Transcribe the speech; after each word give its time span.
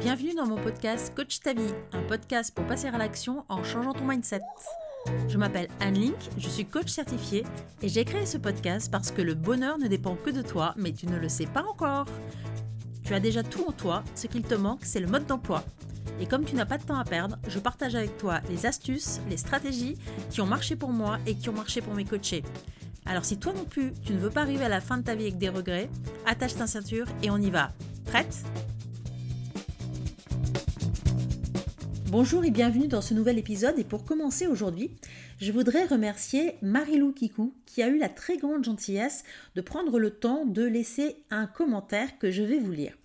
Bienvenue 0.00 0.34
dans 0.34 0.46
mon 0.46 0.56
podcast 0.56 1.14
Coach 1.14 1.40
ta 1.40 1.54
vie, 1.54 1.72
un 1.92 2.02
podcast 2.02 2.54
pour 2.54 2.66
passer 2.66 2.88
à 2.88 2.98
l'action 2.98 3.44
en 3.48 3.64
changeant 3.64 3.92
ton 3.92 4.06
mindset. 4.06 4.40
Je 5.28 5.38
m'appelle 5.38 5.68
Anne 5.80 5.94
Link, 5.94 6.16
je 6.38 6.48
suis 6.48 6.64
coach 6.64 6.88
certifiée 6.88 7.44
et 7.82 7.88
j'ai 7.88 8.04
créé 8.04 8.26
ce 8.26 8.38
podcast 8.38 8.90
parce 8.90 9.10
que 9.10 9.22
le 9.22 9.34
bonheur 9.34 9.78
ne 9.78 9.88
dépend 9.88 10.16
que 10.16 10.30
de 10.30 10.42
toi, 10.42 10.74
mais 10.76 10.92
tu 10.92 11.06
ne 11.06 11.18
le 11.18 11.28
sais 11.28 11.46
pas 11.46 11.64
encore. 11.64 12.06
Tu 13.02 13.14
as 13.14 13.20
déjà 13.20 13.42
tout 13.42 13.64
en 13.66 13.72
toi, 13.72 14.02
ce 14.14 14.26
qu'il 14.26 14.42
te 14.42 14.54
manque, 14.54 14.84
c'est 14.84 15.00
le 15.00 15.08
mode 15.08 15.26
d'emploi. 15.26 15.64
Et 16.20 16.26
comme 16.26 16.44
tu 16.44 16.54
n'as 16.54 16.66
pas 16.66 16.78
de 16.78 16.84
temps 16.84 16.98
à 16.98 17.04
perdre, 17.04 17.38
je 17.48 17.58
partage 17.58 17.94
avec 17.94 18.16
toi 18.18 18.40
les 18.48 18.66
astuces, 18.66 19.20
les 19.28 19.36
stratégies 19.36 19.96
qui 20.30 20.40
ont 20.40 20.46
marché 20.46 20.76
pour 20.76 20.90
moi 20.90 21.18
et 21.26 21.34
qui 21.34 21.48
ont 21.48 21.54
marché 21.54 21.80
pour 21.80 21.94
mes 21.94 22.04
coachés. 22.04 22.44
Alors 23.06 23.24
si 23.24 23.38
toi 23.38 23.52
non 23.52 23.64
plus, 23.64 23.92
tu 24.04 24.12
ne 24.12 24.18
veux 24.18 24.30
pas 24.30 24.40
arriver 24.40 24.64
à 24.64 24.68
la 24.68 24.80
fin 24.80 24.96
de 24.96 25.02
ta 25.02 25.14
vie 25.14 25.24
avec 25.24 25.38
des 25.38 25.50
regrets, 25.50 25.90
attache 26.24 26.56
ta 26.56 26.66
ceinture 26.66 27.06
et 27.22 27.30
on 27.30 27.36
y 27.36 27.50
va. 27.50 27.72
Prête? 28.06 28.42
Bonjour 32.10 32.44
et 32.44 32.50
bienvenue 32.50 32.88
dans 32.88 33.02
ce 33.02 33.12
nouvel 33.12 33.38
épisode 33.38 33.78
et 33.78 33.84
pour 33.84 34.04
commencer 34.04 34.46
aujourd'hui, 34.46 34.90
je 35.40 35.52
voudrais 35.52 35.84
remercier 35.84 36.54
Marilou 36.62 37.12
Kikou 37.12 37.52
qui 37.66 37.82
a 37.82 37.88
eu 37.88 37.98
la 37.98 38.08
très 38.08 38.38
grande 38.38 38.64
gentillesse 38.64 39.24
de 39.54 39.60
prendre 39.60 39.98
le 39.98 40.10
temps 40.10 40.46
de 40.46 40.62
laisser 40.62 41.16
un 41.30 41.46
commentaire 41.46 42.18
que 42.18 42.30
je 42.30 42.42
vais 42.42 42.58
vous 42.58 42.72
lire. 42.72 42.96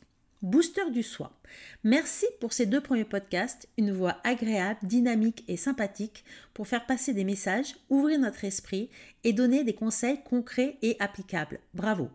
Booster 0.41 0.91
du 0.91 1.03
soi. 1.03 1.38
Merci 1.83 2.25
pour 2.39 2.53
ces 2.53 2.65
deux 2.65 2.81
premiers 2.81 3.05
podcasts, 3.05 3.67
une 3.77 3.91
voix 3.91 4.17
agréable, 4.23 4.79
dynamique 4.83 5.43
et 5.47 5.57
sympathique 5.57 6.23
pour 6.53 6.67
faire 6.67 6.85
passer 6.85 7.13
des 7.13 7.23
messages, 7.23 7.75
ouvrir 7.89 8.19
notre 8.19 8.45
esprit 8.45 8.89
et 9.23 9.33
donner 9.33 9.63
des 9.63 9.73
conseils 9.73 10.21
concrets 10.23 10.77
et 10.81 10.95
applicables. 10.99 11.59
Bravo. 11.73 12.09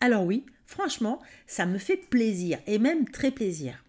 Alors 0.00 0.24
oui, 0.24 0.44
franchement, 0.66 1.20
ça 1.46 1.66
me 1.66 1.78
fait 1.78 1.96
plaisir 1.96 2.58
et 2.66 2.78
même 2.78 3.08
très 3.08 3.30
plaisir. 3.30 3.82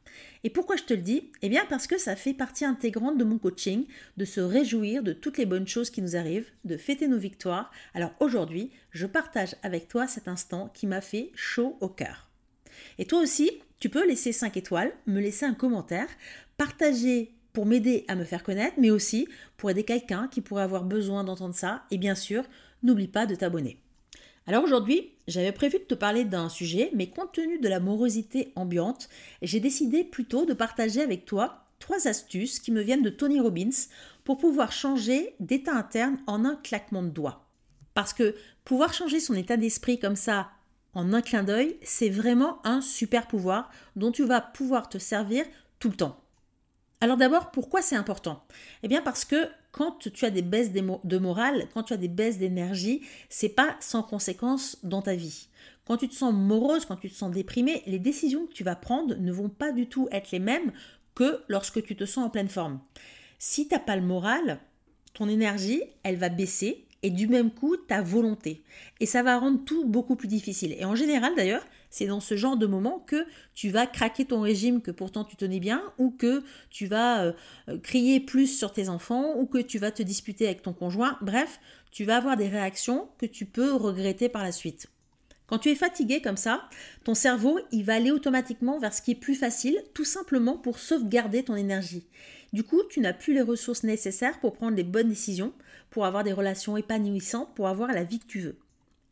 Et 0.43 0.49
pourquoi 0.49 0.75
je 0.77 0.83
te 0.83 0.93
le 0.93 1.02
dis? 1.02 1.31
Eh 1.41 1.49
bien 1.49 1.65
parce 1.67 1.88
que 1.88 1.97
ça 1.97 2.15
fait 2.15 2.33
partie 2.33 2.65
intégrante 2.65 3.17
de 3.17 3.23
mon 3.23 3.38
coaching, 3.38 3.85
de 4.17 4.25
se 4.25 4.39
réjouir 4.39 5.03
de 5.03 5.13
toutes 5.13 5.38
les 5.38 5.45
bonnes 5.45 5.67
choses 5.67 5.89
qui 5.89 6.02
nous 6.02 6.15
arrivent, 6.15 6.49
de 6.63 6.77
fêter 6.77 7.08
nos 7.08 7.17
victoires. 7.17 7.71
Alors 7.93 8.13
aujourd'hui, 8.19 8.71
je 8.91 9.05
partage 9.05 9.55
avec 9.63 9.88
toi 9.88 10.08
cet 10.08 10.27
instant 10.27 10.69
qui 10.73 10.88
m'a 10.88 11.02
fait 11.02 11.31
chaud 11.35 11.77
au 11.81 11.89
cœur. 11.89 12.30
Et 12.97 13.05
toi 13.05 13.19
aussi, 13.19 13.52
tu 13.80 13.89
peux 13.89 14.08
laisser 14.08 14.31
5 14.31 14.58
étoiles, 14.58 14.94
me 15.06 15.20
laisser 15.20 15.45
un 15.45 15.53
commentaire, 15.53 16.08
partager 16.58 17.33
pour 17.53 17.66
m'aider 17.66 18.06
à 18.08 18.16
me 18.16 18.23
faire 18.23 18.44
connaître, 18.44 18.75
mais 18.78 18.89
aussi 18.89 19.28
pour 19.58 19.70
aider 19.70 19.83
quelqu'un 19.83 20.28
qui 20.28 20.42
pourrait 20.42 20.64
avoir 20.64 20.83
besoin 20.83 21.23
d'entendre 21.23 21.56
ça. 21.56 21.83
Et 21.92 21.98
bien 21.98 22.16
sûr, 22.16 22.44
n'oublie 22.83 23.08
pas 23.08 23.25
de 23.25 23.36
t'abonner. 23.36 23.80
Alors 24.45 24.64
aujourd'hui, 24.64 25.11
j'avais 25.28 25.52
prévu 25.52 25.80
de 25.80 25.83
te 25.83 25.94
parler 25.94 26.23
d'un 26.23 26.50
sujet, 26.50 26.89
mais 26.94 27.09
compte 27.09 27.33
tenu 27.33 27.59
de 27.59 27.67
la 27.67 27.80
morosité 27.80 28.53
ambiante, 28.55 29.09
j'ai 29.42 29.59
décidé 29.59 30.03
plutôt 30.03 30.45
de 30.45 30.53
partager 30.53 31.02
avec 31.02 31.25
toi 31.25 31.66
trois 31.80 32.08
astuces 32.08 32.59
qui 32.59 32.72
me 32.72 32.81
viennent 32.81 33.02
de 33.02 33.09
Tony 33.09 33.39
Robbins 33.39 33.70
pour 34.23 34.38
pouvoir 34.38 34.72
changer 34.72 35.36
d'état 35.39 35.73
interne 35.73 36.17
en 36.28 36.45
un 36.45 36.55
claquement 36.55 37.03
de 37.03 37.09
doigts. 37.09 37.45
Parce 37.94 38.14
que 38.14 38.36
pouvoir 38.64 38.94
changer 38.94 39.20
son 39.20 39.33
état 39.33 39.58
d'esprit 39.58 40.00
comme 40.00 40.16
ça 40.16 40.50
en 40.97 41.13
un 41.13 41.21
clin 41.21 41.43
d'œil, 41.43 41.77
c'est 41.83 42.09
vraiment 42.09 42.59
un 42.65 42.81
super 42.81 43.27
pouvoir 43.27 43.69
dont 43.95 44.11
tu 44.11 44.25
vas 44.25 44.41
pouvoir 44.41 44.89
te 44.89 44.97
servir 44.97 45.45
tout 45.77 45.89
le 45.89 45.95
temps. 45.95 46.19
Alors 47.01 47.17
d'abord, 47.17 47.51
pourquoi 47.51 47.83
c'est 47.83 47.95
important? 47.95 48.43
Eh 48.81 48.87
bien 48.87 49.03
parce 49.03 49.23
que 49.23 49.47
quand 49.71 50.09
tu 50.11 50.25
as 50.25 50.31
des 50.31 50.41
baisses 50.41 50.71
de 50.71 51.17
morale, 51.19 51.67
quand 51.75 51.83
tu 51.83 51.93
as 51.93 51.97
des 51.97 52.07
baisses 52.07 52.39
d'énergie, 52.39 53.03
c'est 53.29 53.49
pas 53.49 53.77
sans 53.79 54.01
conséquence 54.01 54.79
dans 54.81 55.03
ta 55.03 55.13
vie. 55.13 55.49
Quand 55.85 55.97
tu 55.97 56.09
te 56.09 56.15
sens 56.15 56.33
morose, 56.33 56.85
quand 56.85 56.95
tu 56.95 57.11
te 57.11 57.15
sens 57.15 57.31
déprimé, 57.31 57.83
les 57.86 57.99
décisions 57.99 58.47
que 58.47 58.53
tu 58.53 58.63
vas 58.63 58.75
prendre 58.75 59.15
ne 59.17 59.31
vont 59.31 59.49
pas 59.49 59.71
du 59.71 59.87
tout 59.87 60.07
être 60.11 60.31
les 60.31 60.39
mêmes 60.39 60.71
que 61.13 61.43
lorsque 61.47 61.83
tu 61.83 61.95
te 61.95 62.05
sens 62.05 62.25
en 62.25 62.31
pleine 62.31 62.49
forme. 62.49 62.80
Si 63.37 63.67
tu 63.67 63.75
n'as 63.75 63.80
pas 63.80 63.97
le 63.97 64.02
moral, 64.02 64.59
ton 65.13 65.30
énergie, 65.30 65.83
elle 66.02 66.17
va 66.17 66.30
baisser 66.30 66.86
et 67.03 67.09
du 67.09 67.27
même 67.27 67.52
coup 67.52 67.77
ta 67.77 68.02
volonté. 68.02 68.63
Et 68.99 69.05
ça 69.05 69.23
va 69.23 69.37
rendre 69.37 69.63
tout 69.65 69.85
beaucoup 69.85 70.15
plus 70.15 70.27
difficile. 70.27 70.75
Et 70.77 70.85
en 70.85 70.95
général 70.95 71.35
d'ailleurs, 71.35 71.65
c'est 71.89 72.08
dans 72.08 72.19
ce 72.19 72.35
genre 72.35 72.58
de 72.58 72.67
moment 72.67 72.99
que 72.99 73.25
tu 73.53 73.69
vas 73.69 73.87
craquer 73.87 74.25
ton 74.25 74.41
régime 74.41 74.81
que 74.81 74.91
pourtant 74.91 75.23
tu 75.23 75.36
tenais 75.36 75.59
bien, 75.59 75.81
ou 75.97 76.11
que 76.11 76.43
tu 76.69 76.87
vas 76.87 77.23
euh, 77.23 77.31
euh, 77.69 77.77
crier 77.80 78.19
plus 78.19 78.47
sur 78.47 78.73
tes 78.73 78.89
enfants, 78.89 79.36
ou 79.37 79.45
que 79.45 79.59
tu 79.59 79.80
vas 79.80 79.91
te 79.91 80.03
disputer 80.03 80.45
avec 80.45 80.61
ton 80.61 80.73
conjoint. 80.73 81.17
Bref, 81.21 81.59
tu 81.91 82.03
vas 82.03 82.17
avoir 82.17 82.37
des 82.37 82.49
réactions 82.49 83.09
que 83.17 83.25
tu 83.25 83.45
peux 83.45 83.73
regretter 83.73 84.30
par 84.30 84.43
la 84.43 84.52
suite. 84.52 84.87
Quand 85.47 85.59
tu 85.59 85.69
es 85.69 85.75
fatigué 85.75 86.21
comme 86.21 86.36
ça, 86.36 86.67
ton 87.05 87.13
cerveau, 87.13 87.59
il 87.71 87.86
va 87.86 87.95
aller 87.95 88.11
automatiquement 88.11 88.80
vers 88.80 88.93
ce 88.93 89.02
qui 89.02 89.11
est 89.11 89.15
plus 89.15 89.36
facile, 89.36 89.81
tout 89.93 90.03
simplement 90.03 90.57
pour 90.57 90.77
sauvegarder 90.77 91.43
ton 91.43 91.55
énergie. 91.55 92.05
Du 92.52 92.63
coup, 92.63 92.81
tu 92.89 92.99
n'as 92.99 93.13
plus 93.13 93.33
les 93.33 93.41
ressources 93.41 93.83
nécessaires 93.83 94.39
pour 94.41 94.53
prendre 94.53 94.75
les 94.75 94.83
bonnes 94.83 95.09
décisions, 95.09 95.53
pour 95.89 96.05
avoir 96.05 96.23
des 96.23 96.33
relations 96.33 96.77
épanouissantes, 96.77 97.53
pour 97.55 97.67
avoir 97.67 97.92
la 97.92 98.03
vie 98.03 98.20
que 98.20 98.27
tu 98.27 98.39
veux. 98.39 98.58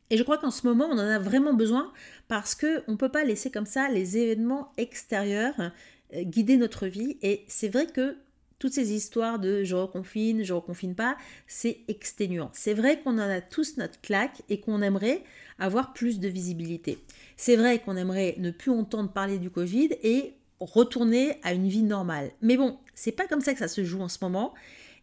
Et 0.10 0.18
je 0.18 0.24
crois 0.24 0.38
qu'en 0.38 0.52
ce 0.52 0.68
moment, 0.68 0.86
on 0.86 0.94
en 0.94 1.00
a 1.00 1.20
vraiment 1.20 1.54
besoin 1.54 1.92
parce 2.28 2.54
qu'on 2.54 2.92
ne 2.92 2.98
peut 2.98 3.10
pas 3.10 3.24
laisser 3.24 3.50
comme 3.50 3.66
ça 3.66 3.90
les 3.90 4.18
événements 4.18 4.72
extérieurs 4.78 5.72
euh, 6.14 6.24
guider 6.24 6.58
notre 6.58 6.88
vie. 6.88 7.18
Et 7.22 7.44
c'est 7.48 7.70
vrai 7.70 7.88
que 7.88 8.18
toutes 8.60 8.74
ces 8.74 8.94
histoires 8.94 9.40
de 9.40 9.64
je 9.64 9.76
reconfine, 9.76 10.44
je 10.44 10.54
reconfine 10.54 10.96
pas, 10.96 11.18
c'est 11.48 11.80
exténuant. 11.88 12.52
C'est 12.54 12.74
vrai 12.74 13.00
qu'on 13.00 13.14
en 13.14 13.30
a 13.30 13.42
tous 13.42 13.78
notre 13.78 14.00
claque 14.02 14.44
et 14.50 14.60
qu'on 14.60 14.82
aimerait 14.82 15.24
avoir 15.60 15.94
plus 15.94 16.20
de 16.20 16.28
visibilité. 16.28 17.00
C'est 17.38 17.56
vrai 17.56 17.80
qu'on 17.80 17.98
aimerait 17.98 18.36
ne 18.38 18.52
plus 18.52 18.72
entendre 18.72 19.12
parler 19.12 19.40
du 19.40 19.50
Covid 19.50 19.90
et 20.04 20.34
retourner 20.60 21.38
à 21.44 21.54
une 21.54 21.68
vie 21.68 21.84
normale. 21.84 22.32
Mais 22.42 22.58
bon, 22.58 22.78
c'est 22.94 23.12
pas 23.12 23.28
comme 23.28 23.42
ça 23.42 23.54
que 23.54 23.60
ça 23.60 23.68
se 23.68 23.84
joue 23.84 24.02
en 24.02 24.08
ce 24.08 24.20
moment 24.22 24.54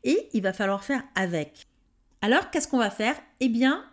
et 0.04 0.28
il 0.32 0.42
va 0.42 0.52
falloir 0.52 0.84
faire 0.84 1.02
avec. 1.14 1.66
Alors, 2.20 2.50
qu'est-ce 2.50 2.68
qu'on 2.68 2.78
va 2.78 2.90
faire? 2.90 3.16
Eh 3.40 3.48
bien, 3.48 3.84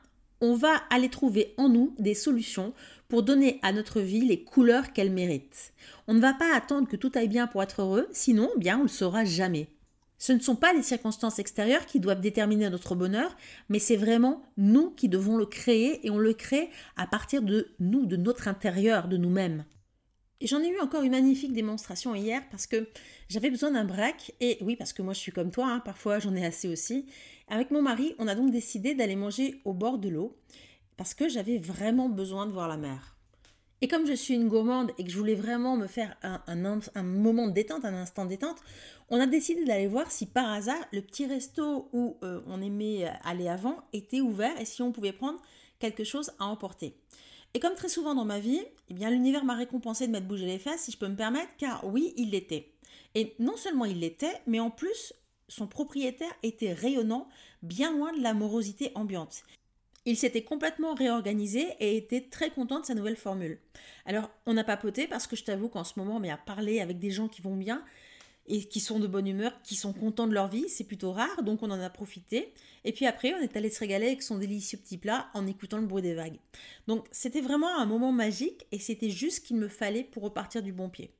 on 0.42 0.56
va 0.56 0.74
aller 0.90 1.10
trouver 1.10 1.54
en 1.58 1.70
nous 1.70 1.96
des 2.00 2.14
solutions 2.14 2.74
pour 3.08 3.24
donner 3.24 3.60
à 3.64 3.74
notre 3.74 4.02
vie 4.02 4.22
les 4.22 4.44
couleurs 4.44 4.94
qu'elle 4.94 5.12
mérite. 5.12 5.74
On 6.08 6.14
ne 6.14 6.22
va 6.22 6.34
pas 6.34 6.56
attendre 6.56 6.88
que 6.88 6.96
tout 6.96 7.12
aille 7.16 7.28
bien 7.28 7.48
pour 7.48 7.64
être 7.64 7.82
heureux, 7.82 8.08
sinon, 8.12 8.50
bien, 8.58 8.76
on 8.76 8.80
ne 8.80 8.84
le 8.84 8.90
saura 8.90 9.26
jamais. 9.26 9.68
Ce 10.20 10.34
ne 10.34 10.40
sont 10.40 10.58
pas 10.58 10.74
les 10.74 10.84
circonstances 10.84 11.40
extérieures 11.40 11.86
qui 11.86 12.00
doivent 12.00 12.22
déterminer 12.22 12.70
notre 12.70 12.94
bonheur, 12.94 13.36
mais 13.70 13.80
c'est 13.80 13.96
vraiment 13.96 14.44
nous 14.58 14.92
qui 14.92 15.08
devons 15.08 15.38
le 15.38 15.46
créer 15.46 16.06
et 16.06 16.10
on 16.10 16.18
le 16.18 16.34
crée 16.34 16.70
à 16.98 17.08
partir 17.08 17.42
de 17.42 17.70
nous, 17.80 18.06
de 18.06 18.18
notre 18.18 18.48
intérieur, 18.50 19.08
de 19.08 19.18
nous-mêmes. 19.18 19.64
Et 20.42 20.48
j'en 20.48 20.62
ai 20.62 20.70
eu 20.70 20.80
encore 20.80 21.04
une 21.04 21.12
magnifique 21.12 21.52
démonstration 21.52 22.16
hier 22.16 22.42
parce 22.50 22.66
que 22.66 22.88
j'avais 23.28 23.50
besoin 23.50 23.72
d'un 23.72 23.84
break. 23.84 24.34
Et 24.40 24.58
oui, 24.62 24.76
parce 24.78 24.94
que 24.94 25.02
moi 25.02 25.14
je 25.14 25.20
suis 25.20 25.34
comme 25.34 25.52
toi, 25.52 25.68
hein, 25.68 25.80
parfois 25.82 26.20
j'en 26.20 26.36
ai 26.36 26.46
assez 26.46 26.70
aussi. 26.70 27.06
Avec 27.50 27.72
mon 27.72 27.82
mari, 27.82 28.16
on 28.20 28.28
a 28.28 28.36
donc 28.36 28.52
décidé 28.52 28.94
d'aller 28.94 29.16
manger 29.16 29.62
au 29.66 29.74
bord 29.74 29.98
de 29.98 30.08
l'eau 30.08 30.38
parce 30.96 31.14
que 31.14 31.28
j'avais 31.28 31.58
vraiment 31.58 32.08
besoin 32.08 32.46
de 32.46 32.52
voir 32.52 32.68
la 32.68 32.78
mer. 32.78 33.16
Et 33.82 33.88
comme 33.88 34.06
je 34.06 34.14
suis 34.14 34.34
une 34.34 34.50
gourmande 34.50 34.92
et 34.98 35.06
que 35.06 35.10
je 35.10 35.18
voulais 35.18 35.36
vraiment 35.36 35.78
me 35.78 35.88
faire 35.88 36.16
un, 36.22 37.04
moment 37.04 37.48
de 37.48 37.54
détente, 37.54 37.86
un 37.86 37.94
instant 37.94 38.26
de 38.26 38.30
détente, 38.30 38.58
on 39.10 39.20
a 39.20 39.26
décidé 39.26 39.64
d'aller 39.64 39.88
voir 39.88 40.12
si 40.12 40.26
par 40.26 40.50
hasard 40.50 40.84
le 40.92 41.02
petit 41.02 41.26
resto 41.26 41.90
où 41.94 42.18
euh, 42.24 42.42
on 42.48 42.62
aimait 42.62 43.10
aller 43.24 43.48
avant 43.48 43.78
était 43.94 44.20
ouvert 44.20 44.60
et 44.60 44.66
si 44.66 44.82
on 44.82 44.92
pouvait 44.92 45.14
prendre 45.14 45.40
quelque 45.80 46.04
chose 46.04 46.32
à 46.40 46.46
emporter. 46.46 46.94
Et 47.54 47.60
comme 47.60 47.76
très 47.76 47.90
souvent 47.90 48.14
dans 48.14 48.26
ma 48.26 48.40
vie, 48.40 48.62
eh 48.90 48.94
bien 48.94 49.10
l'univers 49.10 49.44
m'a 49.44 49.56
récompensé 49.56 50.08
de 50.08 50.12
m'être 50.12 50.28
bougé 50.28 50.46
les 50.46 50.60
fesses, 50.60 50.82
si 50.82 50.92
je 50.92 50.98
peux 50.98 51.08
me 51.08 51.16
permettre, 51.16 51.52
car 51.58 51.86
oui, 51.86 52.14
il 52.16 52.32
l'était. 52.32 52.72
Et 53.16 53.36
non 53.40 53.58
seulement 53.58 53.86
il 53.86 54.00
l'était, 54.00 54.42
mais 54.46 54.60
en 54.60 54.70
plus, 54.70 55.14
son 55.48 55.68
propriétaire 55.68 56.34
était 56.44 56.74
rayonnant, 56.74 57.28
bien 57.64 57.92
loin 57.92 58.14
de 58.14 58.22
la 58.22 58.34
morosité 58.34 58.92
ambiante. 58.94 59.44
Il 60.06 60.16
s'était 60.16 60.44
complètement 60.44 60.94
réorganisé 60.94 61.68
et 61.80 61.98
était 61.98 62.22
très 62.22 62.52
content 62.52 62.80
de 62.80 62.86
sa 62.86 62.96
nouvelle 62.96 63.18
formule. 63.18 63.60
Alors, 64.06 64.30
on 64.46 64.58
a 64.58 64.64
papoté 64.64 65.08
parce 65.08 65.28
que 65.28 65.36
je 65.36 65.44
t'avoue 65.44 65.70
qu'en 65.70 65.84
ce 65.84 66.00
moment, 66.00 66.18
on 66.24 66.30
à 66.30 66.38
parler 66.38 66.80
avec 66.80 67.00
des 67.00 67.12
gens 67.12 67.28
qui 67.28 67.42
vont 67.42 67.56
bien, 67.56 67.84
et 68.50 68.66
qui 68.66 68.80
sont 68.80 69.00
de 69.00 69.08
bonne 69.08 69.28
humeur, 69.28 69.62
qui 69.62 69.76
sont 69.76 69.94
contents 69.94 70.28
de 70.28 70.34
leur 70.34 70.48
vie, 70.48 70.68
c'est 70.68 70.84
plutôt 70.84 71.12
rare, 71.12 71.44
donc 71.44 71.64
on 71.64 71.70
en 71.70 71.80
a 71.80 71.90
profité. 71.90 72.54
Et 72.84 72.92
puis 72.92 73.06
après, 73.06 73.34
on 73.34 73.38
est 73.38 73.56
allé 73.56 73.70
se 73.70 73.80
régaler 73.80 74.08
avec 74.08 74.24
son 74.24 74.38
délicieux 74.38 74.80
petit 74.80 74.98
plat 74.98 75.30
en 75.34 75.46
écoutant 75.46 75.78
le 75.78 75.86
bruit 75.86 76.02
des 76.02 76.16
vagues. 76.16 76.40
Donc 76.88 77.06
c'était 77.12 77.42
vraiment 77.42 77.80
un 77.80 77.86
moment 77.86 78.12
magique 78.12 78.66
et 78.72 78.80
c'était 78.80 79.12
juste 79.12 79.38
ce 79.38 79.42
qu'il 79.42 79.58
me 79.58 79.68
fallait 79.68 80.04
pour 80.04 80.24
repartir 80.24 80.64
du 80.64 80.74
bon 80.74 80.90
pied. 80.90 81.14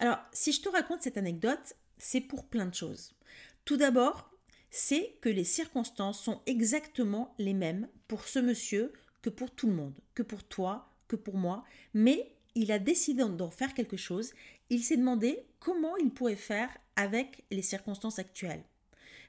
Alors, 0.00 0.18
si 0.32 0.52
je 0.52 0.60
te 0.60 0.68
raconte 0.68 1.02
cette 1.02 1.16
anecdote, 1.16 1.74
c'est 1.96 2.20
pour 2.20 2.46
plein 2.46 2.66
de 2.66 2.74
choses. 2.74 3.12
Tout 3.64 3.76
d'abord, 3.76 4.30
c'est 4.70 5.16
que 5.20 5.28
les 5.28 5.44
circonstances 5.44 6.22
sont 6.22 6.40
exactement 6.46 7.34
les 7.38 7.54
mêmes 7.54 7.88
pour 8.06 8.24
ce 8.24 8.38
monsieur 8.38 8.92
que 9.22 9.30
pour 9.30 9.50
tout 9.50 9.66
le 9.66 9.74
monde, 9.74 9.94
que 10.14 10.22
pour 10.22 10.44
toi, 10.44 10.92
que 11.08 11.16
pour 11.16 11.36
moi, 11.36 11.64
mais 11.94 12.34
il 12.58 12.72
a 12.72 12.80
décidé 12.80 13.24
d'en 13.24 13.50
faire 13.50 13.72
quelque 13.72 13.96
chose, 13.96 14.32
il 14.68 14.82
s'est 14.82 14.96
demandé 14.96 15.44
comment 15.60 15.96
il 15.96 16.10
pourrait 16.10 16.34
faire 16.34 16.68
avec 16.96 17.44
les 17.52 17.62
circonstances 17.62 18.18
actuelles. 18.18 18.64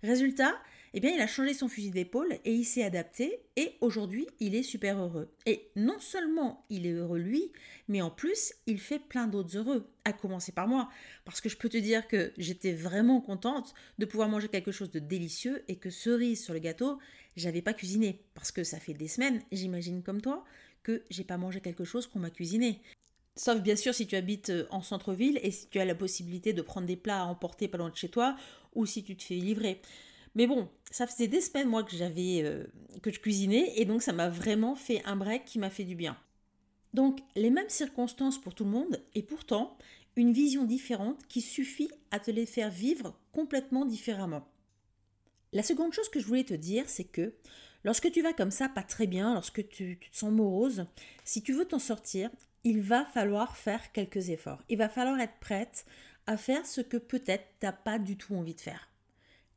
Résultat, 0.02 0.56
eh 0.96 1.00
bien, 1.00 1.12
il 1.12 1.22
a 1.22 1.28
changé 1.28 1.54
son 1.54 1.68
fusil 1.68 1.92
d'épaule 1.92 2.40
et 2.44 2.52
il 2.52 2.66
s'est 2.66 2.84
adapté 2.84 3.42
et 3.56 3.76
aujourd'hui, 3.82 4.26
il 4.40 4.56
est 4.56 4.64
super 4.64 4.98
heureux. 4.98 5.32
Et 5.46 5.70
non 5.76 6.00
seulement 6.00 6.66
il 6.72 6.88
est 6.88 6.92
heureux 6.92 7.20
lui, 7.20 7.52
mais 7.88 8.02
en 8.02 8.10
plus, 8.10 8.56
il 8.66 8.80
fait 8.80 8.98
plein 8.98 9.28
d'autres 9.28 9.58
heureux, 9.58 9.88
à 10.06 10.14
commencer 10.14 10.52
par 10.52 10.68
moi. 10.68 10.90
Parce 11.24 11.40
que 11.40 11.50
je 11.50 11.58
peux 11.58 11.70
te 11.70 11.78
dire 11.78 12.08
que 12.08 12.34
j'étais 12.38 12.74
vraiment 12.74 13.22
contente 13.22 13.76
de 14.00 14.06
pouvoir 14.06 14.30
manger 14.30 14.48
quelque 14.48 14.72
chose 14.72 14.90
de 14.90 15.00
délicieux 15.00 15.64
et 15.68 15.76
que 15.76 15.92
cerise 15.92 16.44
sur 16.44 16.54
le 16.54 16.60
gâteau, 16.60 16.98
j'avais 17.36 17.62
pas 17.62 17.74
cuisiné. 17.74 18.24
Parce 18.34 18.52
que 18.52 18.64
ça 18.64 18.80
fait 18.80 18.96
des 18.96 19.08
semaines, 19.08 19.44
j'imagine 19.52 20.02
comme 20.02 20.22
toi, 20.22 20.44
que 20.82 21.04
j'ai 21.12 21.24
pas 21.24 21.38
mangé 21.38 21.62
quelque 21.62 21.84
chose 21.84 22.08
qu'on 22.08 22.20
m'a 22.20 22.32
cuisiné. 22.32 22.82
Sauf 23.36 23.62
bien 23.62 23.76
sûr 23.76 23.94
si 23.94 24.06
tu 24.06 24.16
habites 24.16 24.50
euh, 24.50 24.68
en 24.70 24.82
centre-ville 24.82 25.40
et 25.44 25.52
si 25.52 25.68
tu 25.70 25.80
as 25.80 25.86
la 25.86 25.96
possibilité 25.96 26.54
de 26.54 26.62
prendre 26.62 26.88
des 26.88 26.98
plats 26.98 27.22
à 27.22 27.26
emporter 27.26 27.68
pas 27.68 27.78
loin 27.78 27.90
de 27.90 27.96
chez 27.96 28.10
toi 28.10 28.36
ou 28.76 28.86
si 28.86 29.04
tu 29.04 29.16
te 29.16 29.24
fais 29.24 29.36
livrer. 29.36 29.82
Mais 30.36 30.46
bon, 30.46 30.70
ça 30.92 31.08
faisait 31.08 31.28
des 31.28 31.42
semaines 31.42 31.70
moi 31.70 31.84
que 31.84 31.96
j'avais 31.96 32.42
euh, 32.44 32.66
que 33.02 33.12
je 33.12 33.20
cuisinais 33.20 33.74
et 33.76 33.86
donc 33.86 34.02
ça 34.02 34.14
m'a 34.14 34.30
vraiment 34.30 34.76
fait 34.76 35.02
un 35.06 35.16
break 35.16 35.46
qui 35.46 35.60
m'a 35.60 35.70
fait 35.70 35.86
du 35.86 35.96
bien. 35.96 36.18
Donc 36.94 37.20
les 37.36 37.50
mêmes 37.50 37.70
circonstances 37.70 38.40
pour 38.40 38.56
tout 38.56 38.66
le 38.66 38.72
monde 38.72 39.02
et 39.16 39.24
pourtant 39.24 39.78
une 40.16 40.34
vision 40.34 40.66
différente 40.66 41.26
qui 41.28 41.42
suffit 41.42 41.90
à 42.12 42.20
te 42.20 42.32
les 42.32 42.46
faire 42.46 42.70
vivre 42.70 43.18
complètement 43.32 43.86
différemment. 43.86 44.48
La 45.54 45.64
seconde 45.64 45.94
chose 45.94 46.10
que 46.10 46.20
je 46.20 46.26
voulais 46.26 46.44
te 46.44 46.54
dire, 46.54 46.90
c'est 46.90 47.06
que 47.06 47.34
lorsque 47.84 48.12
tu 48.12 48.22
vas 48.22 48.34
comme 48.34 48.52
ça 48.52 48.70
pas 48.70 48.84
très 48.84 49.08
bien, 49.08 49.34
lorsque 49.34 49.68
tu, 49.70 49.98
tu 50.00 50.10
te 50.10 50.18
sens 50.18 50.32
morose, 50.32 50.86
si 51.24 51.42
tu 51.42 51.54
veux 51.54 51.66
t'en 51.66 51.80
sortir, 51.80 52.30
il 52.64 52.82
va 52.82 53.06
falloir 53.06 53.56
faire 53.58 53.92
quelques 53.92 54.30
efforts. 54.30 54.64
Il 54.70 54.78
va 54.78 54.90
falloir 54.90 55.20
être 55.20 55.40
prête 55.40 55.86
à 56.28 56.38
faire 56.38 56.66
ce 56.66 56.82
que 56.82 56.98
peut-être 56.98 57.46
tu 57.60 57.66
n'as 57.66 57.72
pas 57.72 58.00
du 58.00 58.18
tout 58.18 58.36
envie 58.36 58.54
de 58.54 58.62
faire. 58.62 58.90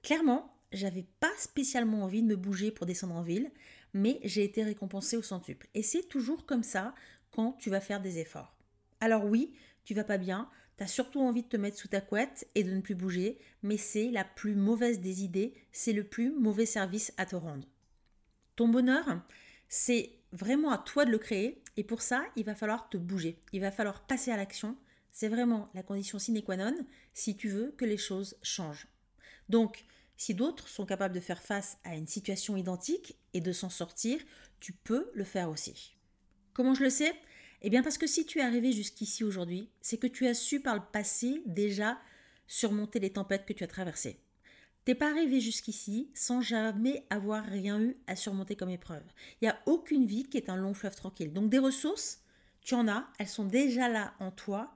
Clairement, 0.02 0.54
j'avais 0.72 1.04
pas 1.20 1.32
spécialement 1.38 2.02
envie 2.04 2.22
de 2.22 2.28
me 2.28 2.36
bouger 2.36 2.70
pour 2.70 2.86
descendre 2.86 3.14
en 3.14 3.22
ville, 3.22 3.50
mais 3.94 4.20
j'ai 4.24 4.44
été 4.44 4.62
récompensée 4.62 5.16
au 5.16 5.22
centuple. 5.22 5.68
Et 5.74 5.82
c'est 5.82 6.08
toujours 6.08 6.46
comme 6.46 6.62
ça 6.62 6.94
quand 7.30 7.52
tu 7.52 7.70
vas 7.70 7.80
faire 7.80 8.00
des 8.00 8.18
efforts. 8.18 8.56
Alors 9.00 9.24
oui, 9.24 9.52
tu 9.84 9.94
vas 9.94 10.04
pas 10.04 10.18
bien, 10.18 10.48
tu 10.76 10.84
as 10.84 10.86
surtout 10.86 11.20
envie 11.20 11.42
de 11.42 11.48
te 11.48 11.56
mettre 11.56 11.78
sous 11.78 11.88
ta 11.88 12.00
couette 12.00 12.48
et 12.54 12.64
de 12.64 12.72
ne 12.72 12.80
plus 12.80 12.94
bouger, 12.94 13.38
mais 13.62 13.76
c'est 13.76 14.10
la 14.10 14.24
plus 14.24 14.54
mauvaise 14.54 15.00
des 15.00 15.24
idées, 15.24 15.54
c'est 15.72 15.92
le 15.92 16.04
plus 16.04 16.30
mauvais 16.30 16.66
service 16.66 17.12
à 17.16 17.26
te 17.26 17.36
rendre. 17.36 17.66
Ton 18.56 18.68
bonheur, 18.68 19.04
c'est 19.68 20.12
vraiment 20.32 20.70
à 20.70 20.78
toi 20.78 21.04
de 21.04 21.10
le 21.10 21.18
créer 21.18 21.61
et 21.76 21.84
pour 21.84 22.02
ça, 22.02 22.24
il 22.36 22.44
va 22.44 22.54
falloir 22.54 22.88
te 22.88 22.96
bouger, 22.96 23.38
il 23.52 23.60
va 23.60 23.70
falloir 23.70 24.06
passer 24.06 24.30
à 24.30 24.36
l'action. 24.36 24.76
C'est 25.10 25.28
vraiment 25.28 25.68
la 25.74 25.82
condition 25.82 26.18
sine 26.18 26.42
qua 26.42 26.56
non 26.56 26.74
si 27.12 27.36
tu 27.36 27.48
veux 27.48 27.72
que 27.72 27.84
les 27.84 27.98
choses 27.98 28.36
changent. 28.42 28.88
Donc, 29.48 29.84
si 30.16 30.34
d'autres 30.34 30.68
sont 30.68 30.86
capables 30.86 31.14
de 31.14 31.20
faire 31.20 31.42
face 31.42 31.78
à 31.84 31.96
une 31.96 32.06
situation 32.06 32.56
identique 32.56 33.16
et 33.34 33.40
de 33.40 33.52
s'en 33.52 33.70
sortir, 33.70 34.20
tu 34.60 34.72
peux 34.72 35.10
le 35.14 35.24
faire 35.24 35.50
aussi. 35.50 35.96
Comment 36.52 36.74
je 36.74 36.84
le 36.84 36.90
sais? 36.90 37.12
Eh 37.62 37.70
bien 37.70 37.82
parce 37.82 37.98
que 37.98 38.06
si 38.06 38.26
tu 38.26 38.38
es 38.38 38.42
arrivé 38.42 38.72
jusqu'ici 38.72 39.24
aujourd'hui, 39.24 39.70
c'est 39.80 39.98
que 39.98 40.06
tu 40.06 40.26
as 40.26 40.34
su 40.34 40.60
par 40.60 40.74
le 40.74 40.82
passé 40.92 41.42
déjà 41.46 41.98
surmonter 42.46 43.00
les 43.00 43.12
tempêtes 43.12 43.46
que 43.46 43.52
tu 43.52 43.64
as 43.64 43.68
traversées. 43.68 44.18
T'es 44.84 44.94
pas 44.96 45.10
arrivé 45.10 45.40
jusqu'ici 45.40 46.10
sans 46.14 46.40
jamais 46.40 47.06
avoir 47.08 47.44
rien 47.44 47.80
eu 47.80 47.96
à 48.08 48.16
surmonter 48.16 48.56
comme 48.56 48.70
épreuve. 48.70 49.04
Il 49.40 49.44
n'y 49.44 49.48
a 49.48 49.58
aucune 49.66 50.06
vie 50.06 50.24
qui 50.24 50.36
est 50.36 50.48
un 50.50 50.56
long 50.56 50.74
fleuve 50.74 50.96
tranquille. 50.96 51.32
Donc 51.32 51.50
des 51.50 51.60
ressources, 51.60 52.20
tu 52.62 52.74
en 52.74 52.88
as, 52.88 53.06
elles 53.18 53.28
sont 53.28 53.44
déjà 53.44 53.88
là 53.88 54.14
en 54.18 54.32
toi. 54.32 54.74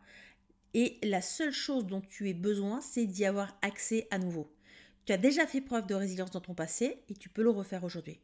Et 0.74 0.98
la 1.02 1.22
seule 1.22 1.52
chose 1.52 1.86
dont 1.86 2.00
tu 2.00 2.28
aies 2.28 2.34
besoin, 2.34 2.80
c'est 2.80 3.06
d'y 3.06 3.24
avoir 3.24 3.58
accès 3.62 4.06
à 4.10 4.18
nouveau. 4.18 4.52
Tu 5.06 5.12
as 5.12 5.16
déjà 5.16 5.46
fait 5.46 5.60
preuve 5.60 5.86
de 5.86 5.94
résilience 5.94 6.30
dans 6.30 6.40
ton 6.40 6.54
passé 6.54 7.02
et 7.08 7.14
tu 7.14 7.28
peux 7.28 7.42
le 7.42 7.50
refaire 7.50 7.82
aujourd'hui. 7.82 8.20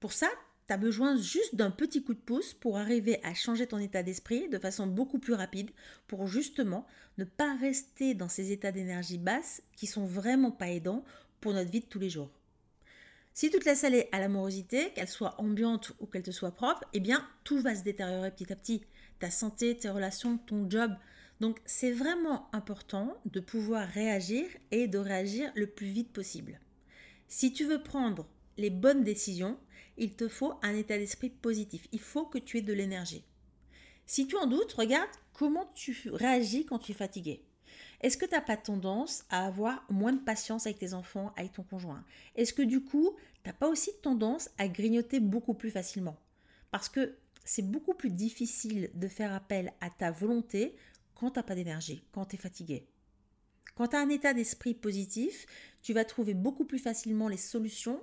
Pour 0.00 0.12
ça, 0.12 0.28
tu 0.66 0.72
as 0.72 0.76
besoin 0.76 1.16
juste 1.16 1.54
d'un 1.54 1.70
petit 1.70 2.02
coup 2.02 2.14
de 2.14 2.20
pouce 2.20 2.54
pour 2.54 2.78
arriver 2.78 3.20
à 3.24 3.34
changer 3.34 3.66
ton 3.66 3.78
état 3.78 4.02
d'esprit 4.02 4.48
de 4.48 4.58
façon 4.58 4.86
beaucoup 4.86 5.18
plus 5.18 5.34
rapide 5.34 5.70
pour 6.06 6.26
justement 6.26 6.86
ne 7.18 7.24
pas 7.24 7.56
rester 7.56 8.14
dans 8.14 8.28
ces 8.28 8.52
états 8.52 8.72
d'énergie 8.72 9.18
basse 9.18 9.62
qui 9.76 9.86
sont 9.86 10.06
vraiment 10.06 10.50
pas 10.50 10.70
aidants 10.70 11.04
pour 11.40 11.52
notre 11.52 11.70
vie 11.70 11.80
de 11.80 11.86
tous 11.86 11.98
les 11.98 12.10
jours. 12.10 12.30
Si 13.34 13.50
tu 13.50 13.58
te 13.58 13.64
laisses 13.64 13.84
aller 13.84 14.08
à 14.12 14.20
l'amorosité, 14.20 14.92
qu'elle 14.92 15.08
soit 15.08 15.40
ambiante 15.40 15.92
ou 16.00 16.06
qu'elle 16.06 16.22
te 16.22 16.30
soit 16.30 16.54
propre, 16.54 16.84
eh 16.92 17.00
bien 17.00 17.26
tout 17.44 17.60
va 17.60 17.74
se 17.74 17.82
détériorer 17.82 18.30
petit 18.30 18.52
à 18.52 18.56
petit. 18.56 18.82
Ta 19.20 19.30
santé, 19.30 19.76
tes 19.76 19.88
relations, 19.88 20.36
ton 20.36 20.68
job, 20.68 20.92
donc 21.40 21.58
c'est 21.64 21.92
vraiment 21.92 22.48
important 22.52 23.16
de 23.24 23.40
pouvoir 23.40 23.88
réagir 23.88 24.46
et 24.70 24.86
de 24.86 24.98
réagir 24.98 25.50
le 25.54 25.66
plus 25.66 25.88
vite 25.88 26.12
possible. 26.12 26.60
Si 27.26 27.52
tu 27.52 27.64
veux 27.64 27.82
prendre 27.82 28.28
les 28.58 28.70
bonnes 28.70 29.02
décisions, 29.02 29.58
il 29.96 30.14
te 30.14 30.28
faut 30.28 30.54
un 30.62 30.74
état 30.74 30.98
d'esprit 30.98 31.30
positif. 31.30 31.86
Il 31.92 32.00
faut 32.00 32.24
que 32.24 32.38
tu 32.38 32.58
aies 32.58 32.62
de 32.62 32.72
l'énergie. 32.72 33.24
Si 34.06 34.26
tu 34.26 34.36
en 34.36 34.46
doutes, 34.46 34.72
regarde 34.72 35.10
comment 35.32 35.70
tu 35.74 36.10
réagis 36.10 36.66
quand 36.66 36.78
tu 36.78 36.92
es 36.92 36.94
fatigué. 36.94 37.44
Est-ce 38.00 38.16
que 38.16 38.26
tu 38.26 38.32
n'as 38.32 38.40
pas 38.40 38.56
tendance 38.56 39.24
à 39.30 39.46
avoir 39.46 39.84
moins 39.88 40.12
de 40.12 40.20
patience 40.20 40.66
avec 40.66 40.78
tes 40.78 40.92
enfants, 40.92 41.32
avec 41.36 41.52
ton 41.52 41.62
conjoint? 41.62 42.04
Est-ce 42.34 42.52
que 42.52 42.62
du 42.62 42.82
coup, 42.82 43.14
tu 43.42 43.48
n'as 43.48 43.54
pas 43.54 43.68
aussi 43.68 43.90
tendance 44.02 44.50
à 44.58 44.68
grignoter 44.68 45.20
beaucoup 45.20 45.54
plus 45.54 45.70
facilement? 45.70 46.16
Parce 46.70 46.88
que 46.88 47.16
c'est 47.44 47.68
beaucoup 47.70 47.94
plus 47.94 48.10
difficile 48.10 48.90
de 48.94 49.08
faire 49.08 49.32
appel 49.32 49.72
à 49.80 49.90
ta 49.90 50.10
volonté 50.10 50.76
quand 51.14 51.30
tu 51.30 51.38
n'as 51.38 51.44
pas 51.44 51.54
d'énergie, 51.54 52.04
quand 52.12 52.26
tu 52.26 52.36
es 52.36 52.38
fatigué. 52.38 52.86
Quand 53.74 53.88
tu 53.88 53.96
as 53.96 54.00
un 54.00 54.08
état 54.08 54.34
d'esprit 54.34 54.74
positif, 54.74 55.46
tu 55.82 55.92
vas 55.92 56.04
trouver 56.04 56.34
beaucoup 56.34 56.64
plus 56.64 56.78
facilement 56.78 57.28
les 57.28 57.36
solutions 57.36 58.00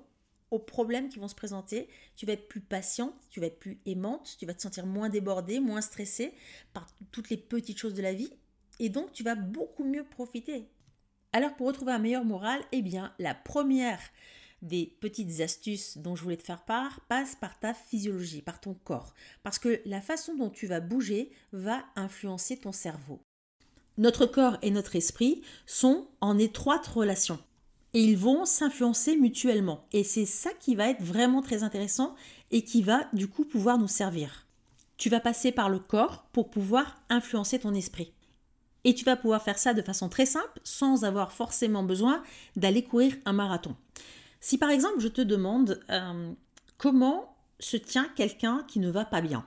aux 0.51 0.59
problèmes 0.59 1.09
qui 1.09 1.19
vont 1.19 1.27
se 1.27 1.35
présenter. 1.35 1.87
Tu 2.15 2.25
vas 2.25 2.33
être 2.33 2.47
plus 2.47 2.61
patiente, 2.61 3.15
tu 3.29 3.39
vas 3.39 3.47
être 3.47 3.59
plus 3.59 3.79
aimante, 3.85 4.35
tu 4.39 4.45
vas 4.45 4.53
te 4.53 4.61
sentir 4.61 4.85
moins 4.85 5.09
débordée, 5.09 5.59
moins 5.59 5.81
stressée 5.81 6.33
par 6.73 6.87
toutes 7.11 7.29
les 7.29 7.37
petites 7.37 7.77
choses 7.77 7.93
de 7.93 8.01
la 8.01 8.13
vie. 8.13 8.31
Et 8.79 8.89
donc, 8.89 9.11
tu 9.11 9.23
vas 9.23 9.35
beaucoup 9.35 9.83
mieux 9.83 10.03
profiter. 10.03 10.69
Alors, 11.33 11.55
pour 11.55 11.67
retrouver 11.67 11.91
un 11.91 11.99
meilleur 11.99 12.25
moral, 12.25 12.61
eh 12.71 12.81
bien, 12.81 13.13
la 13.19 13.35
première 13.35 13.99
des 14.61 14.97
petites 14.99 15.39
astuces 15.41 15.97
dont 15.97 16.15
je 16.15 16.23
voulais 16.23 16.37
te 16.37 16.43
faire 16.43 16.63
part 16.63 17.01
passe 17.07 17.35
par 17.35 17.59
ta 17.59 17.73
physiologie, 17.73 18.41
par 18.41 18.59
ton 18.59 18.73
corps. 18.73 19.13
Parce 19.43 19.59
que 19.59 19.81
la 19.85 20.01
façon 20.01 20.35
dont 20.35 20.49
tu 20.49 20.67
vas 20.67 20.79
bouger 20.79 21.31
va 21.53 21.83
influencer 21.95 22.57
ton 22.57 22.71
cerveau. 22.71 23.21
Notre 23.97 24.25
corps 24.25 24.57
et 24.61 24.71
notre 24.71 24.95
esprit 24.95 25.41
sont 25.65 26.07
en 26.21 26.37
étroite 26.37 26.87
relation. 26.87 27.39
Et 27.93 28.03
ils 28.03 28.17
vont 28.17 28.45
s'influencer 28.45 29.17
mutuellement. 29.17 29.85
Et 29.91 30.03
c'est 30.03 30.25
ça 30.25 30.51
qui 30.59 30.75
va 30.75 30.89
être 30.89 31.01
vraiment 31.01 31.41
très 31.41 31.63
intéressant 31.63 32.15
et 32.51 32.63
qui 32.63 32.81
va 32.81 33.07
du 33.13 33.27
coup 33.27 33.45
pouvoir 33.45 33.77
nous 33.77 33.87
servir. 33.87 34.45
Tu 34.97 35.09
vas 35.09 35.19
passer 35.19 35.51
par 35.51 35.69
le 35.69 35.79
corps 35.79 36.25
pour 36.31 36.49
pouvoir 36.49 37.01
influencer 37.09 37.59
ton 37.59 37.73
esprit. 37.73 38.13
Et 38.83 38.93
tu 38.93 39.05
vas 39.05 39.15
pouvoir 39.15 39.41
faire 39.41 39.57
ça 39.57 39.73
de 39.73 39.81
façon 39.81 40.09
très 40.09 40.25
simple 40.25 40.59
sans 40.63 41.03
avoir 41.03 41.31
forcément 41.31 41.83
besoin 41.83 42.23
d'aller 42.55 42.83
courir 42.83 43.15
un 43.25 43.33
marathon. 43.33 43.75
Si 44.39 44.57
par 44.57 44.69
exemple 44.69 44.99
je 44.99 45.07
te 45.07 45.21
demande 45.21 45.81
euh, 45.89 46.31
comment 46.77 47.35
se 47.59 47.75
tient 47.75 48.07
quelqu'un 48.15 48.63
qui 48.67 48.79
ne 48.79 48.89
va 48.89 49.03
pas 49.03 49.21
bien, 49.21 49.45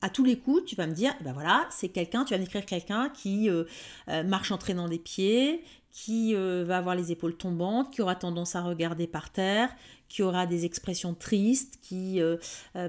à 0.00 0.10
tous 0.10 0.24
les 0.24 0.38
coups, 0.38 0.64
tu 0.64 0.76
vas 0.76 0.86
me 0.86 0.92
dire, 0.92 1.12
ben 1.22 1.32
voilà, 1.32 1.66
c'est 1.70 1.88
quelqu'un, 1.88 2.24
tu 2.24 2.32
vas 2.32 2.38
m'écrire 2.38 2.64
quelqu'un 2.64 3.08
qui 3.10 3.50
euh, 3.50 3.64
euh, 4.08 4.22
marche 4.22 4.52
en 4.52 4.58
traînant 4.58 4.88
des 4.88 4.98
pieds, 4.98 5.64
qui 5.90 6.34
va 6.34 6.78
avoir 6.78 6.94
les 6.94 7.12
épaules 7.12 7.36
tombantes, 7.36 7.92
qui 7.92 8.02
aura 8.02 8.14
tendance 8.14 8.54
à 8.56 8.62
regarder 8.62 9.06
par 9.06 9.30
terre, 9.30 9.74
qui 10.08 10.22
aura 10.22 10.46
des 10.46 10.64
expressions 10.64 11.14
tristes, 11.14 11.78
qui 11.82 12.20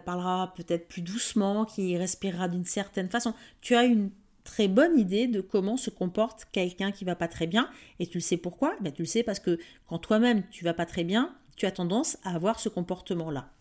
parlera 0.06 0.54
peut-être 0.56 0.88
plus 0.88 1.02
doucement, 1.02 1.66
qui 1.66 1.98
respirera 1.98 2.48
d'une 2.48 2.66
certaine 2.66 3.10
façon. 3.10 3.34
Tu 3.62 3.76
as 3.76 3.86
une 3.86 4.12
très 4.44 4.68
bonne 4.68 4.98
idée 4.98 5.28
de 5.28 5.42
comment 5.42 5.78
se 5.78 5.90
comporte 5.90 6.46
quelqu'un 6.52 6.92
qui 6.92 7.06
va 7.06 7.16
pas 7.16 7.28
très 7.28 7.48
bien. 7.48 7.70
Et 8.00 8.08
tu 8.08 8.18
le 8.18 8.24
sais 8.24 8.38
pourquoi? 8.38 8.76
Ben, 8.82 8.92
Tu 8.92 9.04
le 9.04 9.08
sais 9.08 9.24
parce 9.24 9.40
que 9.40 9.60
quand 9.88 10.00
toi-même 10.00 10.44
tu 10.50 10.64
vas 10.64 10.74
pas 10.74 10.86
très 10.86 11.04
bien, 11.04 11.36
tu 11.56 11.66
as 11.66 11.72
tendance 11.72 12.18
à 12.24 12.36
avoir 12.36 12.60
ce 12.60 12.70
comportement-là. 12.70 13.52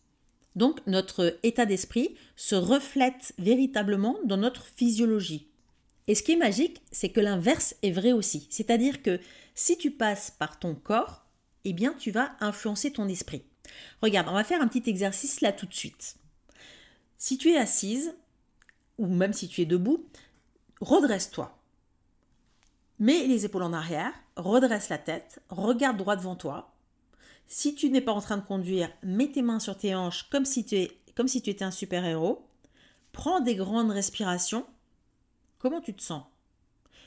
Donc 0.56 0.80
notre 0.86 1.38
état 1.42 1.66
d'esprit 1.66 2.16
se 2.36 2.54
reflète 2.54 3.34
véritablement 3.38 4.16
dans 4.24 4.36
notre 4.36 4.64
physiologie. 4.64 5.47
Et 6.08 6.14
ce 6.14 6.22
qui 6.22 6.32
est 6.32 6.36
magique, 6.36 6.82
c'est 6.90 7.10
que 7.10 7.20
l'inverse 7.20 7.76
est 7.82 7.92
vrai 7.92 8.12
aussi. 8.12 8.48
C'est-à-dire 8.50 9.02
que 9.02 9.20
si 9.54 9.76
tu 9.76 9.90
passes 9.90 10.30
par 10.30 10.58
ton 10.58 10.74
corps, 10.74 11.26
eh 11.64 11.72
bien 11.72 11.94
tu 11.98 12.10
vas 12.10 12.32
influencer 12.40 12.92
ton 12.92 13.08
esprit. 13.08 13.44
Regarde, 14.02 14.28
on 14.28 14.34
va 14.34 14.44
faire 14.44 14.62
un 14.62 14.68
petit 14.68 14.88
exercice 14.88 15.42
là 15.42 15.52
tout 15.52 15.66
de 15.66 15.74
suite. 15.74 16.16
Si 17.18 17.36
tu 17.36 17.50
es 17.50 17.58
assise, 17.58 18.14
ou 18.96 19.06
même 19.06 19.34
si 19.34 19.48
tu 19.48 19.60
es 19.60 19.66
debout, 19.66 20.06
redresse-toi. 20.80 21.54
Mets 22.98 23.26
les 23.26 23.44
épaules 23.44 23.62
en 23.62 23.72
arrière, 23.72 24.12
redresse 24.36 24.88
la 24.88 24.98
tête, 24.98 25.40
regarde 25.50 25.98
droit 25.98 26.16
devant 26.16 26.36
toi. 26.36 26.74
Si 27.46 27.74
tu 27.74 27.90
n'es 27.90 28.00
pas 28.00 28.12
en 28.12 28.20
train 28.20 28.38
de 28.38 28.46
conduire, 28.46 28.90
mets 29.02 29.30
tes 29.30 29.42
mains 29.42 29.60
sur 29.60 29.76
tes 29.76 29.94
hanches 29.94 30.28
comme 30.30 30.44
si 30.44 30.64
tu, 30.64 30.76
es, 30.76 30.90
comme 31.14 31.28
si 31.28 31.42
tu 31.42 31.50
étais 31.50 31.64
un 31.64 31.70
super-héros. 31.70 32.46
Prends 33.12 33.40
des 33.40 33.56
grandes 33.56 33.90
respirations. 33.90 34.66
Comment 35.58 35.80
tu 35.80 35.94
te 35.94 36.02
sens? 36.02 36.22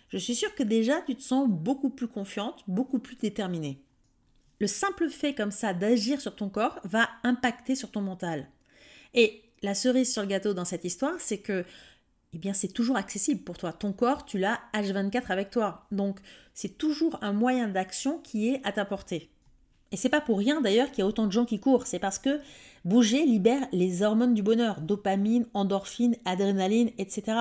Je 0.09 0.17
suis 0.17 0.35
sûre 0.35 0.53
que 0.55 0.63
déjà 0.63 1.01
tu 1.01 1.15
te 1.15 1.21
sens 1.21 1.47
beaucoup 1.47 1.89
plus 1.89 2.09
confiante, 2.09 2.63
beaucoup 2.67 2.99
plus 2.99 3.15
déterminée. 3.15 3.81
le 4.59 4.67
simple 4.67 5.09
fait 5.09 5.33
comme 5.33 5.51
ça 5.51 5.73
d'agir 5.73 6.21
sur 6.21 6.35
ton 6.35 6.49
corps 6.49 6.79
va 6.83 7.09
impacter 7.23 7.75
sur 7.75 7.89
ton 7.89 8.01
mental. 8.01 8.47
Et 9.13 9.41
la 9.63 9.73
cerise 9.73 10.11
sur 10.11 10.21
le 10.21 10.27
gâteau 10.27 10.53
dans 10.53 10.65
cette 10.65 10.85
histoire, 10.85 11.19
c'est 11.19 11.39
que 11.39 11.65
eh 12.33 12.37
bien 12.37 12.53
c'est 12.53 12.67
toujours 12.71 12.97
accessible 12.97 13.41
pour 13.41 13.57
toi. 13.57 13.73
Ton 13.73 13.93
corps, 13.93 14.25
tu 14.25 14.37
l'as 14.37 14.59
H24 14.73 15.27
avec 15.29 15.49
toi. 15.49 15.87
Donc 15.91 16.19
c'est 16.53 16.77
toujours 16.77 17.17
un 17.21 17.33
moyen 17.33 17.67
d'action 17.69 18.19
qui 18.19 18.49
est 18.49 18.61
à 18.65 18.71
ta 18.71 18.85
portée. 18.85 19.31
Et 19.91 19.97
c'est 19.97 20.09
pas 20.09 20.21
pour 20.21 20.37
rien 20.37 20.61
d'ailleurs 20.61 20.89
qu'il 20.89 20.99
y 20.99 21.01
a 21.01 21.07
autant 21.07 21.27
de 21.27 21.31
gens 21.31 21.45
qui 21.45 21.59
courent, 21.59 21.85
c'est 21.85 21.99
parce 21.99 22.17
que 22.17 22.39
bouger 22.85 23.25
libère 23.25 23.67
les 23.73 24.03
hormones 24.03 24.33
du 24.33 24.41
bonheur, 24.41 24.79
dopamine, 24.79 25.45
endorphine, 25.53 26.15
adrénaline, 26.23 26.91
etc. 26.97 27.37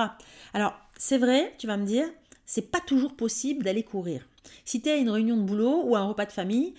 Alors, 0.53 0.73
c'est 1.03 1.17
vrai, 1.17 1.51
tu 1.57 1.65
vas 1.65 1.77
me 1.77 1.85
dire, 1.85 2.05
c'est 2.45 2.69
pas 2.69 2.79
toujours 2.79 3.15
possible 3.15 3.63
d'aller 3.63 3.81
courir. 3.81 4.21
Si 4.65 4.83
tu 4.83 4.89
es 4.89 4.91
à 4.91 4.97
une 4.97 5.09
réunion 5.09 5.35
de 5.35 5.41
boulot 5.41 5.81
ou 5.83 5.95
à 5.95 5.99
un 5.99 6.05
repas 6.05 6.27
de 6.27 6.31
famille 6.31 6.75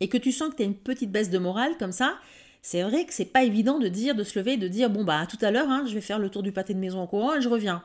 et 0.00 0.08
que 0.08 0.16
tu 0.16 0.32
sens 0.32 0.48
que 0.48 0.56
tu 0.56 0.62
as 0.62 0.64
une 0.64 0.74
petite 0.74 1.12
baisse 1.12 1.28
de 1.28 1.36
morale 1.36 1.76
comme 1.78 1.92
ça, 1.92 2.16
c'est 2.62 2.80
vrai 2.80 3.04
que 3.04 3.12
c'est 3.12 3.26
pas 3.26 3.44
évident 3.44 3.78
de 3.78 3.88
dire, 3.88 4.14
de 4.14 4.24
se 4.24 4.38
lever 4.38 4.54
et 4.54 4.56
de 4.56 4.66
dire 4.66 4.88
bon 4.88 5.04
bah 5.04 5.26
tout 5.26 5.36
à 5.42 5.50
l'heure, 5.50 5.68
hein, 5.68 5.84
je 5.86 5.92
vais 5.92 6.00
faire 6.00 6.18
le 6.18 6.30
tour 6.30 6.42
du 6.42 6.52
pâté 6.52 6.72
de 6.72 6.78
maison 6.78 7.00
en 7.00 7.06
courant 7.06 7.34
et 7.34 7.42
je 7.42 7.50
reviens. 7.50 7.84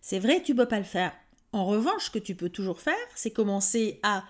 C'est 0.00 0.20
vrai, 0.20 0.42
tu 0.42 0.54
peux 0.54 0.64
pas 0.64 0.78
le 0.78 0.84
faire. 0.84 1.12
En 1.52 1.66
revanche, 1.66 2.06
ce 2.06 2.10
que 2.10 2.18
tu 2.18 2.34
peux 2.34 2.48
toujours 2.48 2.80
faire, 2.80 2.94
c'est 3.14 3.30
commencer 3.30 4.00
à 4.02 4.24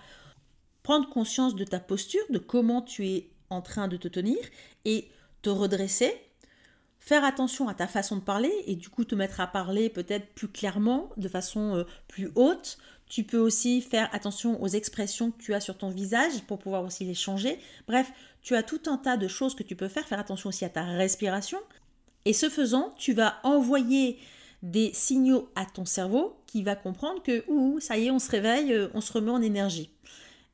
prendre 0.83 1.07
conscience 1.07 1.55
de 1.55 1.63
ta 1.63 1.79
posture, 1.79 2.25
de 2.31 2.37
comment 2.37 2.81
tu 2.81 3.07
es 3.07 3.29
en 3.49 3.61
train 3.61 3.87
de 3.87 3.95
te 3.95 4.09
tenir 4.09 4.39
et 4.83 5.07
te 5.41 5.49
redresser, 5.49 6.13
faire 7.01 7.25
attention 7.25 7.67
à 7.67 7.73
ta 7.73 7.87
façon 7.87 8.15
de 8.15 8.21
parler 8.21 8.53
et 8.67 8.75
du 8.75 8.87
coup 8.87 9.03
te 9.03 9.15
mettre 9.15 9.41
à 9.41 9.47
parler 9.47 9.89
peut-être 9.89 10.33
plus 10.33 10.47
clairement, 10.47 11.09
de 11.17 11.27
façon 11.27 11.75
euh, 11.75 11.83
plus 12.07 12.31
haute. 12.35 12.77
Tu 13.09 13.23
peux 13.23 13.39
aussi 13.39 13.81
faire 13.81 14.07
attention 14.13 14.61
aux 14.61 14.67
expressions 14.67 15.31
que 15.31 15.41
tu 15.41 15.53
as 15.53 15.59
sur 15.59 15.77
ton 15.77 15.89
visage 15.89 16.43
pour 16.47 16.59
pouvoir 16.59 16.83
aussi 16.83 17.03
les 17.03 17.15
changer. 17.15 17.59
Bref, 17.87 18.13
tu 18.41 18.55
as 18.55 18.63
tout 18.63 18.81
un 18.85 18.97
tas 18.97 19.17
de 19.17 19.27
choses 19.27 19.55
que 19.55 19.63
tu 19.63 19.75
peux 19.75 19.89
faire. 19.89 20.07
Faire 20.07 20.19
attention 20.19 20.47
aussi 20.47 20.63
à 20.63 20.69
ta 20.69 20.83
respiration. 20.83 21.57
Et 22.23 22.33
ce 22.33 22.49
faisant, 22.49 22.93
tu 22.97 23.13
vas 23.13 23.39
envoyer 23.43 24.17
des 24.61 24.93
signaux 24.93 25.49
à 25.55 25.65
ton 25.65 25.85
cerveau 25.85 26.37
qui 26.45 26.61
va 26.61 26.75
comprendre 26.75 27.21
que, 27.23 27.43
ouh, 27.49 27.79
ça 27.79 27.97
y 27.97 28.05
est, 28.05 28.11
on 28.11 28.19
se 28.19 28.29
réveille, 28.29 28.73
euh, 28.73 28.89
on 28.93 29.01
se 29.01 29.11
remet 29.11 29.31
en 29.31 29.41
énergie. 29.41 29.89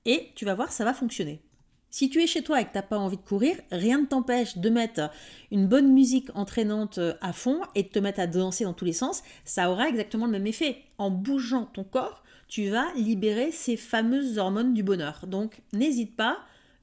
Et 0.06 0.32
tu 0.34 0.46
vas 0.46 0.56
voir, 0.56 0.72
ça 0.72 0.86
va 0.86 0.94
fonctionner. 0.94 1.42
Si 1.89 2.10
tu 2.10 2.22
es 2.22 2.27
chez 2.27 2.44
toi 2.44 2.60
et 2.60 2.65
que 2.65 2.72
tu 2.72 2.77
n'as 2.77 2.84
pas 2.84 2.98
envie 2.98 3.17
de 3.17 3.22
courir, 3.22 3.56
rien 3.72 4.01
ne 4.01 4.06
t'empêche 4.06 4.58
de 4.58 4.70
mettre 4.70 5.10
une 5.51 5.67
bonne 5.67 5.91
musique 5.94 6.29
entraînante 6.36 6.98
euh, 6.98 7.13
à 7.22 7.34
fond 7.34 7.62
et 7.75 7.84
de 7.84 7.88
te 7.88 8.00
mettre 8.00 8.20
à 8.20 8.27
danser 8.27 8.65
dans 8.65 8.74
tous 8.74 8.86
les 8.86 8.94
sens. 8.94 9.24
Ça 9.46 9.72
aura 9.72 9.88
exactement 9.88 10.25
le 10.25 10.34
même 10.34 10.48
effet. 10.48 10.84
En 10.98 11.10
bougeant 11.10 11.65
ton 11.65 11.84
corps, 11.84 12.24
tu 12.48 12.70
vas 12.70 12.91
libérer 12.96 13.51
ces 13.51 13.77
fameuses 13.77 14.38
hormones 14.38 14.74
du 14.74 14.84
bonheur. 14.84 15.25
Donc 15.27 15.62
n'hésite 15.74 16.15
pas, 16.15 16.39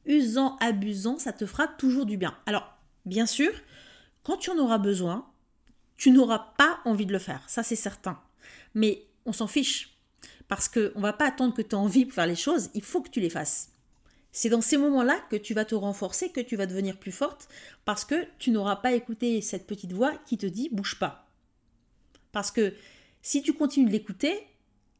usant, 0.07 0.57
abusant, 0.61 1.19
ça 1.19 1.33
te 1.33 1.47
fera 1.47 1.69
toujours 1.69 2.07
du 2.07 2.17
bien. 2.17 2.35
Alors, 2.47 2.67
bien 3.05 3.27
sûr, 3.27 3.53
quand 4.23 4.39
tu 4.39 4.51
en 4.51 4.59
auras 4.59 4.79
besoin, 4.79 5.27
tu 5.97 6.11
n'auras 6.11 6.55
pas 6.59 6.81
envie 6.85 7.07
de 7.07 7.13
le 7.13 7.19
faire, 7.19 7.43
ça 7.47 7.63
c'est 7.63 7.77
certain. 7.77 8.19
Mais 8.75 9.05
on 9.27 9.33
s'en 9.33 9.47
fiche, 9.47 9.97
parce 10.49 10.69
qu'on 10.69 10.81
ne 10.97 11.01
va 11.01 11.13
pas 11.13 11.29
attendre 11.29 11.55
que 11.55 11.63
tu 11.63 11.71
aies 11.71 11.75
envie 11.75 12.05
pour 12.05 12.15
faire 12.15 12.27
les 12.27 12.37
choses, 12.37 12.71
il 12.75 12.83
faut 12.83 13.01
que 13.01 13.11
tu 13.11 13.21
les 13.21 13.31
fasses. 13.31 13.71
C'est 14.37 14.49
dans 14.49 14.61
ces 14.61 14.79
moments-là 14.79 15.21
que 15.31 15.37
tu 15.37 15.55
vas 15.55 15.65
te 15.65 15.77
renforcer, 15.77 16.31
que 16.31 16.41
tu 16.41 16.57
vas 16.57 16.67
devenir 16.67 16.99
plus 16.99 17.13
forte, 17.13 17.49
parce 17.85 18.05
que 18.05 18.27
tu 18.41 18.51
n'auras 18.51 18.75
pas 18.75 18.93
écouté 18.93 19.41
cette 19.41 19.65
petite 19.65 19.93
voix 19.93 20.13
qui 20.27 20.37
te 20.37 20.45
dit 20.45 20.69
bouge 20.73 20.99
pas. 20.99 21.31
Parce 22.33 22.51
que 22.51 22.75
si 23.23 23.43
tu 23.43 23.53
continues 23.53 23.87
de 23.87 23.93
l'écouter, 23.93 24.45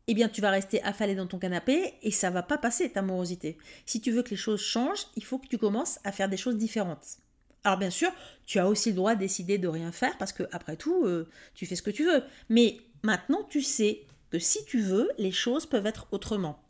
eh 0.07 0.15
bien 0.15 0.29
tu 0.29 0.41
vas 0.41 0.51
rester 0.51 0.81
affalé 0.85 1.17
dans 1.17 1.27
ton 1.27 1.41
canapé 1.41 1.95
et 2.03 2.13
ça 2.13 2.31
va 2.31 2.45
pas 2.45 2.59
passer 2.59 2.89
ta 2.91 3.03
morosité. 3.03 3.59
Si 3.87 4.01
tu 4.01 4.13
veux 4.13 4.23
que 4.23 4.31
les 4.31 4.37
choses 4.37 4.61
changent, 4.61 5.09
il 5.17 5.25
faut 5.25 5.39
que 5.39 5.49
tu 5.49 5.59
commences 5.59 5.99
à 6.05 6.13
faire 6.13 6.29
des 6.29 6.37
choses 6.37 6.57
différentes. 6.57 7.19
Alors 7.65 7.79
bien 7.79 7.91
sûr, 7.91 8.13
tu 8.47 8.61
as 8.61 8.69
aussi 8.69 8.91
le 8.91 8.97
droit 8.97 9.17
de 9.17 9.21
décider 9.21 9.59
de 9.59 9.67
rien 9.67 9.91
faire 9.91 10.17
parce 10.17 10.33
que 10.33 10.45
après 10.53 10.77
tout, 10.77 11.07
euh, 11.07 11.29
tu 11.55 11.67
fais 11.67 11.75
ce 11.75 11.83
que 11.83 11.91
tu 11.91 12.05
veux. 12.05 12.23
Mais 12.51 12.79
maintenant, 13.03 13.43
tu 13.43 13.63
sais 13.63 14.03
que 14.31 14.39
si 14.39 14.65
tu 14.65 14.81
veux, 14.81 15.11
les 15.19 15.33
choses 15.33 15.67
peuvent 15.67 15.87
être 15.87 16.07
autrement. 16.13 16.63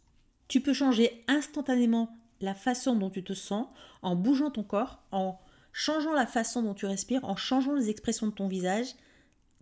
Tu 0.48 0.62
peux 0.62 0.72
changer 0.72 1.24
instantanément 1.28 2.16
la 2.40 2.54
façon 2.54 2.96
dont 2.96 3.10
tu 3.10 3.22
te 3.22 3.32
sens 3.32 3.66
en 4.02 4.16
bougeant 4.16 4.50
ton 4.50 4.62
corps, 4.62 5.02
en 5.12 5.38
changeant 5.72 6.12
la 6.12 6.26
façon 6.26 6.62
dont 6.62 6.74
tu 6.74 6.86
respires, 6.86 7.24
en 7.24 7.36
changeant 7.36 7.74
les 7.74 7.90
expressions 7.90 8.28
de 8.28 8.32
ton 8.32 8.48
visage. 8.48 8.88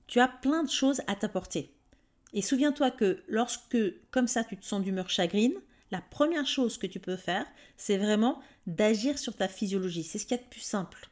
Tu 0.07 0.21
as 0.21 0.29
plein 0.29 0.63
de 0.63 0.71
choses 0.71 1.01
à 1.07 1.15
t'apporter. 1.15 1.75
Et 2.33 2.43
souviens-toi 2.43 2.91
que 2.91 3.23
lorsque, 3.29 3.79
comme 4.11 4.27
ça, 4.27 4.45
tu 4.45 4.57
te 4.57 4.65
sens 4.65 4.83
d'humeur 4.83 5.11
chagrine, 5.11 5.55
la 5.91 6.01
première 6.01 6.47
chose 6.47 6.79
que 6.79 6.87
tu 6.87 7.01
peux 7.01 7.17
faire, 7.17 7.47
c'est 7.77 7.99
vraiment 7.99 8.41
d'agir 8.67 9.19
sur 9.19 9.37
ta 9.37 9.49
physiologie. 9.49 10.05
C'est 10.05 10.19
ce 10.19 10.27
qu'il 10.27 10.37
y 10.37 10.41
a 10.41 10.43
de 10.43 10.49
plus 10.49 10.61
simple. 10.61 11.11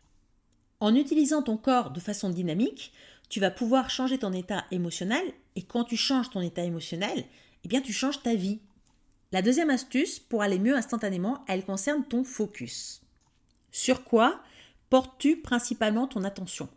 En 0.80 0.94
utilisant 0.94 1.42
ton 1.42 1.58
corps 1.58 1.90
de 1.90 2.00
façon 2.00 2.30
dynamique, 2.30 2.92
tu 3.28 3.40
vas 3.40 3.50
pouvoir 3.50 3.90
changer 3.90 4.18
ton 4.18 4.32
état 4.32 4.64
émotionnel 4.70 5.22
et 5.54 5.62
quand 5.62 5.84
tu 5.84 5.96
changes 5.96 6.30
ton 6.30 6.40
état 6.40 6.64
émotionnel, 6.64 7.24
eh 7.64 7.68
bien 7.68 7.82
tu 7.82 7.92
changes 7.92 8.22
ta 8.22 8.34
vie. 8.34 8.60
La 9.32 9.42
deuxième 9.42 9.70
astuce 9.70 10.18
pour 10.18 10.42
aller 10.42 10.58
mieux 10.58 10.74
instantanément, 10.74 11.44
elle 11.46 11.64
concerne 11.64 12.04
ton 12.04 12.24
focus. 12.24 13.02
Sur 13.70 14.02
quoi 14.02 14.40
portes-tu 14.88 15.36
principalement 15.36 16.08
ton 16.08 16.24
attention? 16.24 16.68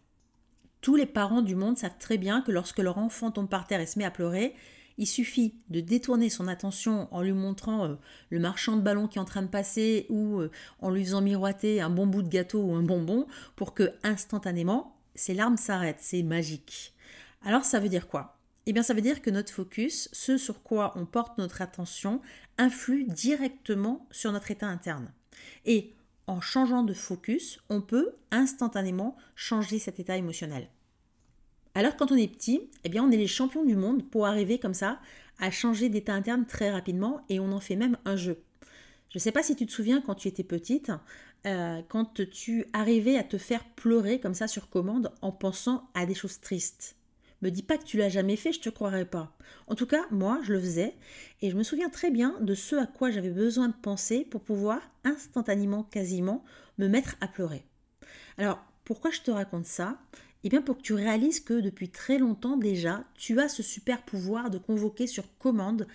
Tous 0.80 0.96
les 0.96 1.08
parents 1.08 1.42
du 1.42 1.56
monde 1.56 1.80
savent 1.80 1.98
très 1.98 2.20
bien 2.20 2.42
que 2.42 2.52
lorsque 2.52 2.78
leur 2.78 3.00
enfant 3.00 3.32
tombe 3.32 3.50
par 3.50 3.66
terre 3.66 3.80
et 3.80 3.88
se 3.88 3.98
met 3.98 4.06
à 4.06 4.12
pleurer, 4.12 4.54
il 5.00 5.08
suffit 5.08 5.56
de 5.70 5.80
détourner 5.80 6.30
son 6.30 6.48
attention 6.48 7.08
en 7.12 7.24
lui 7.24 7.32
montrant 7.32 7.86
euh, 7.86 7.96
le 8.30 8.38
marchand 8.40 8.76
de 8.76 8.82
ballon 8.82 9.08
qui 9.08 9.18
est 9.18 9.22
en 9.22 9.26
train 9.26 9.42
de 9.42 9.48
passer 9.48 10.06
ou 10.10 10.40
euh, 10.40 10.52
en 10.80 10.92
lui 10.92 11.04
faisant 11.04 11.22
miroiter 11.22 11.82
un 11.82 11.90
bon 11.90 12.06
bout 12.06 12.22
de 12.22 12.30
gâteau 12.30 12.62
ou 12.62 12.76
un 12.76 12.84
bonbon 12.84 13.26
pour 13.56 13.74
que 13.74 13.94
instantanément 14.04 14.96
ses 15.16 15.34
larmes 15.34 15.58
s'arrêtent. 15.58 16.02
C'est 16.02 16.22
magique. 16.22 16.94
Alors 17.44 17.66
ça 17.66 17.80
veut 17.80 17.90
dire 17.90 18.08
quoi? 18.08 18.38
Eh 18.66 18.74
bien 18.74 18.84
ça 18.84 18.94
veut 18.94 19.02
dire 19.02 19.22
que 19.22 19.30
notre 19.30 19.52
focus, 19.52 20.10
ce 20.14 20.38
sur 20.38 20.64
quoi 20.64 20.94
on 20.96 21.06
porte 21.06 21.38
notre 21.38 21.62
attention, 21.62 22.22
influe 22.58 23.06
directement 23.06 24.08
sur 24.12 24.32
notre 24.32 24.52
état 24.52 24.68
interne. 24.68 25.12
Et 25.66 25.94
en 26.28 26.42
changeant 26.42 26.84
de 26.84 26.94
focus, 26.94 27.60
on 27.70 27.82
peut 27.82 28.14
instantanément 28.32 29.18
changer 29.36 29.80
cet 29.80 30.00
état 30.00 30.18
émotionnel. 30.18 30.70
Alors 31.76 31.98
quand 31.98 32.12
on 32.12 32.16
est 32.16 32.28
petit, 32.28 32.70
eh 32.84 32.90
bien 32.90 33.04
on 33.04 33.12
est 33.12 33.18
les 33.18 33.28
champions 33.28 33.66
du 33.66 33.76
monde 33.76 34.08
pour 34.10 34.28
arriver 34.28 34.60
comme 34.60 34.76
ça 34.76 35.00
à 35.40 35.50
changer 35.50 35.90
d'état 35.90 36.14
interne 36.14 36.46
très 36.46 36.72
rapidement 36.72 37.26
et 37.30 37.40
on 37.40 37.52
en 37.52 37.60
fait 37.60 37.76
même 37.76 37.98
un 38.06 38.16
jeu. 38.16 38.44
Je 39.10 39.18
ne 39.18 39.22
sais 39.22 39.32
pas 39.32 39.44
si 39.44 39.56
tu 39.56 39.66
te 39.66 39.72
souviens 39.72 40.02
quand 40.02 40.16
tu 40.16 40.28
étais 40.28 40.44
petite, 40.44 40.92
euh, 41.46 41.82
quand 41.90 42.22
tu 42.32 42.66
arrivais 42.74 43.18
à 43.18 43.24
te 43.24 43.38
faire 43.38 43.64
pleurer 43.76 44.20
comme 44.20 44.34
ça 44.34 44.48
sur 44.48 44.70
commande 44.70 45.12
en 45.22 45.32
pensant 45.32 45.90
à 45.94 46.06
des 46.06 46.16
choses 46.16 46.40
tristes. 46.40 46.96
Me 47.44 47.52
dis 47.52 47.62
pas 47.62 47.78
que 47.78 47.84
tu 47.84 47.98
l'as 47.98 48.08
jamais 48.08 48.38
fait, 48.38 48.54
je 48.54 48.62
te 48.62 48.70
croirais 48.70 49.04
pas. 49.04 49.36
En 49.68 49.76
tout 49.76 49.86
cas, 49.86 50.06
moi, 50.12 50.40
je 50.44 50.54
le 50.54 50.62
faisais 50.62 50.96
et 51.42 51.50
je 51.50 51.58
me 51.58 51.64
souviens 51.64 51.90
très 51.90 52.10
bien 52.10 52.38
de 52.40 52.56
ce 52.56 52.78
à 52.78 52.88
quoi 52.88 53.12
j'avais 53.12 53.32
besoin 53.32 53.68
de 53.68 53.74
penser 53.74 54.24
pour 54.24 54.40
pouvoir 54.40 54.80
instantanément, 55.04 55.84
quasiment, 55.84 56.46
me 56.78 56.88
mettre 56.88 57.18
à 57.20 57.28
pleurer. 57.28 57.66
Alors, 58.38 58.64
pourquoi 58.86 59.12
je 59.12 59.20
te 59.20 59.30
raconte 59.30 59.66
ça? 59.66 60.00
Eh 60.46 60.50
bien, 60.50 60.62
pour 60.62 60.78
que 60.78 60.84
tu 60.84 60.94
réalises 60.94 61.42
que 61.42 61.60
depuis 61.60 61.90
très 61.90 62.18
longtemps 62.18 62.56
déjà, 62.56 63.04
tu 63.16 63.38
as 63.42 63.50
ce 63.50 63.62
super 63.62 64.04
pouvoir 64.04 64.50
de 64.50 64.58
convoquer 64.58 65.06
sur 65.06 65.26
commande 65.38 65.86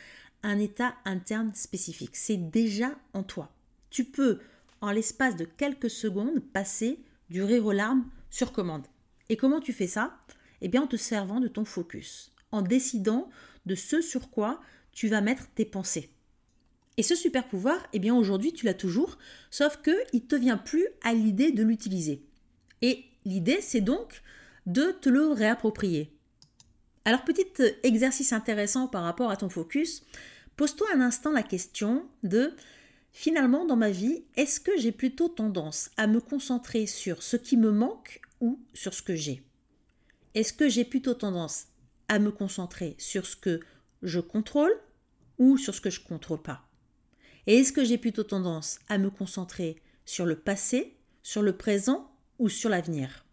un 0.43 0.59
état 0.59 0.97
interne 1.07 1.55
spécifique. 1.55 2.15
C'est 2.17 2.51
déjà 2.51 2.91
en 3.15 3.23
toi. 3.23 3.51
Tu 3.89 4.05
peux, 4.05 4.41
en 4.83 4.91
l'espace 4.91 5.37
de 5.37 5.47
quelques 5.47 5.89
secondes, 5.89 6.41
passer 6.41 7.01
du 7.31 7.43
rire 7.43 7.65
aux 7.65 7.73
larmes 7.73 8.05
sur 8.29 8.53
commande. 8.53 8.87
Et 9.31 9.39
comment 9.39 9.61
tu 9.61 9.73
fais 9.73 9.87
ça? 9.87 10.19
Eh 10.61 10.69
bien 10.69 10.83
en 10.83 10.87
te 10.87 10.97
servant 10.97 11.41
de 11.41 11.49
ton 11.49 11.65
focus, 11.65 12.33
en 12.53 12.63
décidant 12.63 13.29
de 13.67 13.75
ce 13.75 14.01
sur 14.01 14.31
quoi 14.31 14.61
tu 14.93 15.09
vas 15.09 15.21
mettre 15.21 15.49
tes 15.55 15.65
pensées. 15.65 16.11
Et 16.97 17.03
ce 17.03 17.15
super 17.15 17.47
pouvoir, 17.47 17.87
eh 17.93 18.01
bien 18.01 18.15
aujourd'hui 18.15 18.53
tu 18.53 18.67
l'as 18.67 18.75
toujours, 18.75 19.19
sauf 19.51 19.77
que 19.77 19.97
il 20.13 20.27
te 20.27 20.35
vient 20.35 20.59
plus 20.59 20.87
à 21.03 21.15
l'idée 21.15 21.53
de 21.53 21.63
l'utiliser. 21.63 22.25
Et 22.83 23.05
l'idée 23.25 23.61
c'est 23.61 23.81
donc 23.81 24.23
de 24.67 24.91
te 24.91 25.09
le 25.09 25.29
réapproprier. 25.29 26.13
Alors 27.05 27.25
petit 27.25 27.47
exercice 27.85 28.33
intéressant 28.33 28.89
par 28.89 29.05
rapport 29.05 29.31
à 29.31 29.37
ton 29.37 29.49
focus, 29.49 30.03
pose-toi 30.57 30.89
un 30.95 31.01
instant 31.01 31.31
la 31.31 31.43
question 31.43 32.07
de 32.23 32.53
finalement 33.13 33.65
dans 33.65 33.77
ma 33.77 33.91
vie, 33.91 34.25
est-ce 34.37 34.61
que 34.61 34.77
j'ai 34.77 34.93
plutôt 34.93 35.29
tendance 35.29 35.91
à 35.97 36.07
me 36.07 36.21
concentrer 36.21 36.87
sur 36.87 37.23
ce 37.23 37.37
qui 37.37 37.57
me 37.57 37.71
manque 37.71 38.21
ou 38.41 38.61
sur 38.75 38.93
ce 38.93 39.03
que 39.03 39.15
j'ai? 39.15 39.43
Est-ce 40.39 40.53
que 40.53 40.69
j'ai 40.69 40.85
plutôt 40.85 41.15
tendance 41.15 41.67
à 42.07 42.21
me 42.21 42.31
concentrer 42.31 42.95
sur 42.99 43.27
ce 43.27 43.35
que 43.35 43.59
je 44.03 44.21
contrôle 44.21 44.73
ou 45.39 45.59
sur 45.59 45.75
ce 45.75 45.81
que 45.81 45.91
je 45.91 46.01
ne 46.01 46.07
contrôle 46.07 46.41
pas? 46.41 46.65
Et 47.49 47.57
est-ce 47.57 47.73
que 47.73 47.85
j'ai 47.85 47.99
plutôt 47.99 48.23
tendance 48.23 48.79
à 48.89 48.99
me 48.99 49.11
concentrer 49.11 49.83
sur 50.05 50.27
le 50.27 50.37
passé, 50.37 50.97
sur 51.25 51.43
le 51.43 51.57
présent 51.57 52.09
ou 52.39 52.49
sur 52.49 52.71
l'avenir? 52.71 53.27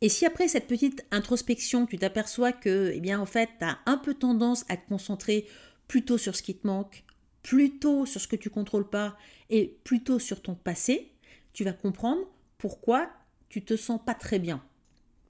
Et 0.00 0.08
si 0.08 0.26
après 0.26 0.48
cette 0.48 0.66
petite 0.66 1.04
introspection, 1.12 1.86
tu 1.86 1.98
t'aperçois 1.98 2.50
que, 2.50 2.90
eh 2.92 3.00
bien, 3.00 3.20
en 3.20 3.26
fait, 3.26 3.50
tu 3.60 3.64
as 3.64 3.78
un 3.86 3.98
peu 3.98 4.14
tendance 4.14 4.64
à 4.68 4.76
te 4.76 4.88
concentrer 4.88 5.46
plutôt 5.86 6.18
sur 6.18 6.34
ce 6.34 6.42
qui 6.42 6.56
te 6.56 6.66
manque 6.66 7.04
plutôt 7.42 8.06
sur 8.06 8.20
ce 8.20 8.28
que 8.28 8.36
tu 8.36 8.50
contrôles 8.50 8.90
pas 8.90 9.16
et 9.50 9.78
plutôt 9.84 10.18
sur 10.18 10.42
ton 10.42 10.56
passé, 10.56 11.12
tu 11.52 11.64
vas 11.64 11.72
comprendre 11.72 12.22
pourquoi 12.58 13.08
tu 13.48 13.64
te 13.64 13.76
sens 13.76 14.00
pas 14.04 14.14
très 14.14 14.38
bien. 14.38 14.62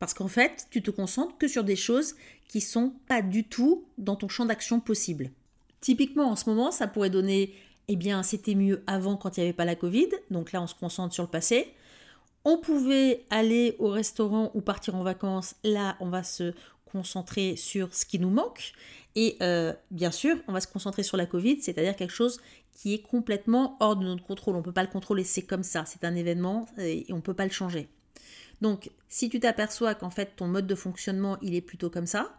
Parce 0.01 0.15
qu'en 0.15 0.29
fait, 0.29 0.67
tu 0.71 0.83
te 0.83 0.91
concentres 0.91 1.39
que 1.39 1.47
sur 1.47 1.63
des 1.63 1.77
choses 1.77 2.17
qui 2.49 2.61
sont 2.61 2.95
pas 3.07 3.23
du 3.23 3.45
tout 3.45 3.85
dans 3.99 4.17
ton 4.17 4.29
champ 4.29 4.47
d'action 4.47 4.81
possible. 4.81 5.31
Typiquement, 5.81 6.31
en 6.31 6.37
ce 6.37 6.49
moment, 6.49 6.73
ça 6.73 6.89
pourrait 6.89 7.11
donner, 7.11 7.55
eh 7.87 7.97
bien, 7.97 8.23
c'était 8.23 8.55
mieux 8.55 8.83
avant 8.87 9.17
quand 9.17 9.37
il 9.37 9.41
n'y 9.41 9.47
avait 9.47 9.57
pas 9.57 9.67
la 9.67 9.77
Covid. 9.77 10.09
Donc 10.31 10.53
là, 10.53 10.63
on 10.63 10.67
se 10.67 10.75
concentre 10.75 11.15
sur 11.15 11.23
le 11.23 11.29
passé. 11.29 11.73
On 12.45 12.57
pouvait 12.57 13.25
aller 13.29 13.77
au 13.79 13.89
restaurant 13.89 14.51
ou 14.55 14.63
partir 14.63 14.95
en 14.95 15.03
vacances. 15.03 15.55
Là, 15.65 15.97
on 16.01 16.09
va 16.09 16.23
se 16.23 16.55
concentrer 16.91 17.55
sur 17.57 17.95
ce 17.95 18.07
qui 18.07 18.19
nous 18.19 18.31
manque. 18.31 18.73
Et 19.17 19.37
euh, 19.43 19.75
bien 19.91 20.11
sûr, 20.11 20.37
on 20.49 20.53
va 20.53 20.61
se 20.61 20.67
concentrer 20.67 21.03
sur 21.03 21.19
la 21.19 21.27
Covid, 21.27 21.61
c'est-à-dire 21.61 21.95
quelque 21.95 22.13
chose 22.13 22.41
qui 22.73 22.95
est 22.95 23.03
complètement 23.03 23.77
hors 23.81 23.97
de 23.97 24.05
notre 24.05 24.25
contrôle. 24.25 24.55
On 24.55 24.59
ne 24.59 24.65
peut 24.65 24.73
pas 24.73 24.83
le 24.83 24.89
contrôler, 24.89 25.25
c'est 25.25 25.43
comme 25.43 25.63
ça, 25.63 25.85
c'est 25.85 26.05
un 26.05 26.15
événement 26.15 26.67
et 26.79 27.05
on 27.11 27.17
ne 27.17 27.21
peut 27.21 27.35
pas 27.35 27.45
le 27.45 27.51
changer. 27.51 27.89
Donc, 28.61 28.91
si 29.09 29.29
tu 29.29 29.41
t'aperçois 29.41 29.95
qu'en 29.95 30.11
fait 30.11 30.37
ton 30.37 30.47
mode 30.47 30.67
de 30.67 30.75
fonctionnement 30.75 31.39
il 31.43 31.55
est 31.55 31.61
plutôt 31.61 31.91
comme 31.91 32.07
ça, 32.07 32.37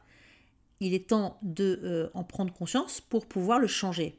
il 0.79 0.93
est 0.93 1.09
temps 1.09 1.37
de 1.41 1.79
euh, 1.83 2.09
en 2.13 2.23
prendre 2.23 2.53
conscience 2.53 3.01
pour 3.01 3.27
pouvoir 3.27 3.59
le 3.59 3.67
changer. 3.67 4.17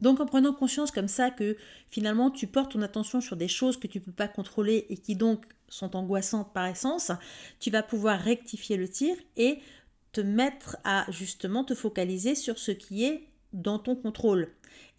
Donc 0.00 0.20
en 0.20 0.26
prenant 0.26 0.52
conscience 0.52 0.90
comme 0.90 1.08
ça 1.08 1.30
que 1.30 1.56
finalement 1.88 2.30
tu 2.30 2.46
portes 2.46 2.72
ton 2.72 2.82
attention 2.82 3.20
sur 3.20 3.36
des 3.36 3.48
choses 3.48 3.78
que 3.78 3.86
tu 3.86 3.98
ne 3.98 4.04
peux 4.04 4.12
pas 4.12 4.28
contrôler 4.28 4.86
et 4.88 4.96
qui 4.96 5.16
donc 5.16 5.44
sont 5.68 5.96
angoissantes 5.96 6.52
par 6.52 6.66
essence, 6.66 7.10
tu 7.58 7.70
vas 7.70 7.82
pouvoir 7.82 8.20
rectifier 8.20 8.76
le 8.76 8.88
tir 8.88 9.16
et 9.36 9.58
te 10.12 10.20
mettre 10.20 10.76
à 10.84 11.10
justement 11.10 11.64
te 11.64 11.74
focaliser 11.74 12.34
sur 12.34 12.58
ce 12.58 12.70
qui 12.70 13.04
est 13.04 13.28
dans 13.52 13.78
ton 13.78 13.96
contrôle. 13.96 14.48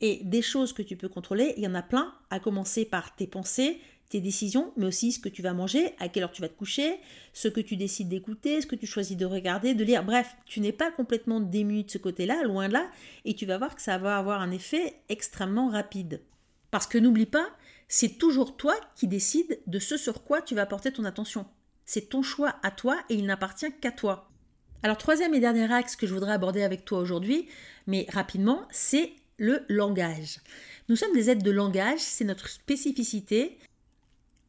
Et 0.01 0.21
des 0.24 0.41
choses 0.41 0.74
que 0.74 0.81
tu 0.81 0.97
peux 0.97 1.09
contrôler, 1.09 1.53
il 1.57 1.63
y 1.63 1.67
en 1.67 1.75
a 1.75 1.81
plein, 1.81 2.13
à 2.29 2.39
commencer 2.39 2.85
par 2.85 3.15
tes 3.15 3.27
pensées, 3.27 3.79
tes 4.09 4.21
décisions, 4.21 4.71
mais 4.77 4.85
aussi 4.85 5.12
ce 5.12 5.19
que 5.19 5.29
tu 5.29 5.41
vas 5.41 5.53
manger, 5.53 5.93
à 6.00 6.09
quelle 6.09 6.24
heure 6.24 6.31
tu 6.31 6.41
vas 6.41 6.50
te 6.50 6.57
coucher, 6.57 7.00
ce 7.33 7.47
que 7.47 7.59
tu 7.59 7.75
décides 7.75 8.09
d'écouter, 8.09 8.62
ce 8.62 8.67
que 8.67 8.75
tu 8.75 8.85
choisis 8.85 9.17
de 9.17 9.25
regarder, 9.25 9.74
de 9.74 9.83
lire. 9.83 10.03
Bref, 10.03 10.35
tu 10.45 10.59
n'es 10.59 10.71
pas 10.71 10.91
complètement 10.91 11.39
démuni 11.39 11.83
de 11.83 11.91
ce 11.91 11.97
côté-là, 11.97 12.43
loin 12.43 12.67
de 12.67 12.74
là, 12.74 12.89
et 13.25 13.33
tu 13.33 13.45
vas 13.45 13.57
voir 13.57 13.75
que 13.75 13.81
ça 13.81 13.97
va 13.97 14.17
avoir 14.17 14.41
un 14.41 14.51
effet 14.51 14.95
extrêmement 15.09 15.69
rapide. 15.69 16.21
Parce 16.71 16.88
que 16.88 16.97
n'oublie 16.97 17.25
pas, 17.25 17.47
c'est 17.88 18.17
toujours 18.17 18.57
toi 18.57 18.75
qui 18.95 19.07
décides 19.07 19.59
de 19.67 19.79
ce 19.79 19.97
sur 19.97 20.24
quoi 20.24 20.41
tu 20.41 20.55
vas 20.55 20.65
porter 20.65 20.91
ton 20.91 21.05
attention. 21.05 21.45
C'est 21.85 22.09
ton 22.09 22.21
choix 22.21 22.55
à 22.63 22.71
toi 22.71 23.00
et 23.09 23.15
il 23.15 23.25
n'appartient 23.25 23.71
qu'à 23.79 23.91
toi. 23.91 24.29
Alors 24.83 24.97
troisième 24.97 25.33
et 25.33 25.39
dernier 25.39 25.71
axe 25.71 25.95
que 25.95 26.05
je 26.05 26.13
voudrais 26.13 26.33
aborder 26.33 26.63
avec 26.63 26.85
toi 26.85 27.00
aujourd'hui, 27.00 27.47
mais 27.88 28.05
rapidement, 28.09 28.67
c'est 28.71 29.13
le 29.38 29.63
langage. 29.67 30.39
Nous 30.89 30.95
sommes 30.95 31.13
des 31.13 31.29
êtres 31.29 31.43
de 31.43 31.51
langage, 31.51 32.00
c'est 32.00 32.25
notre 32.25 32.50
spécificité, 32.50 33.57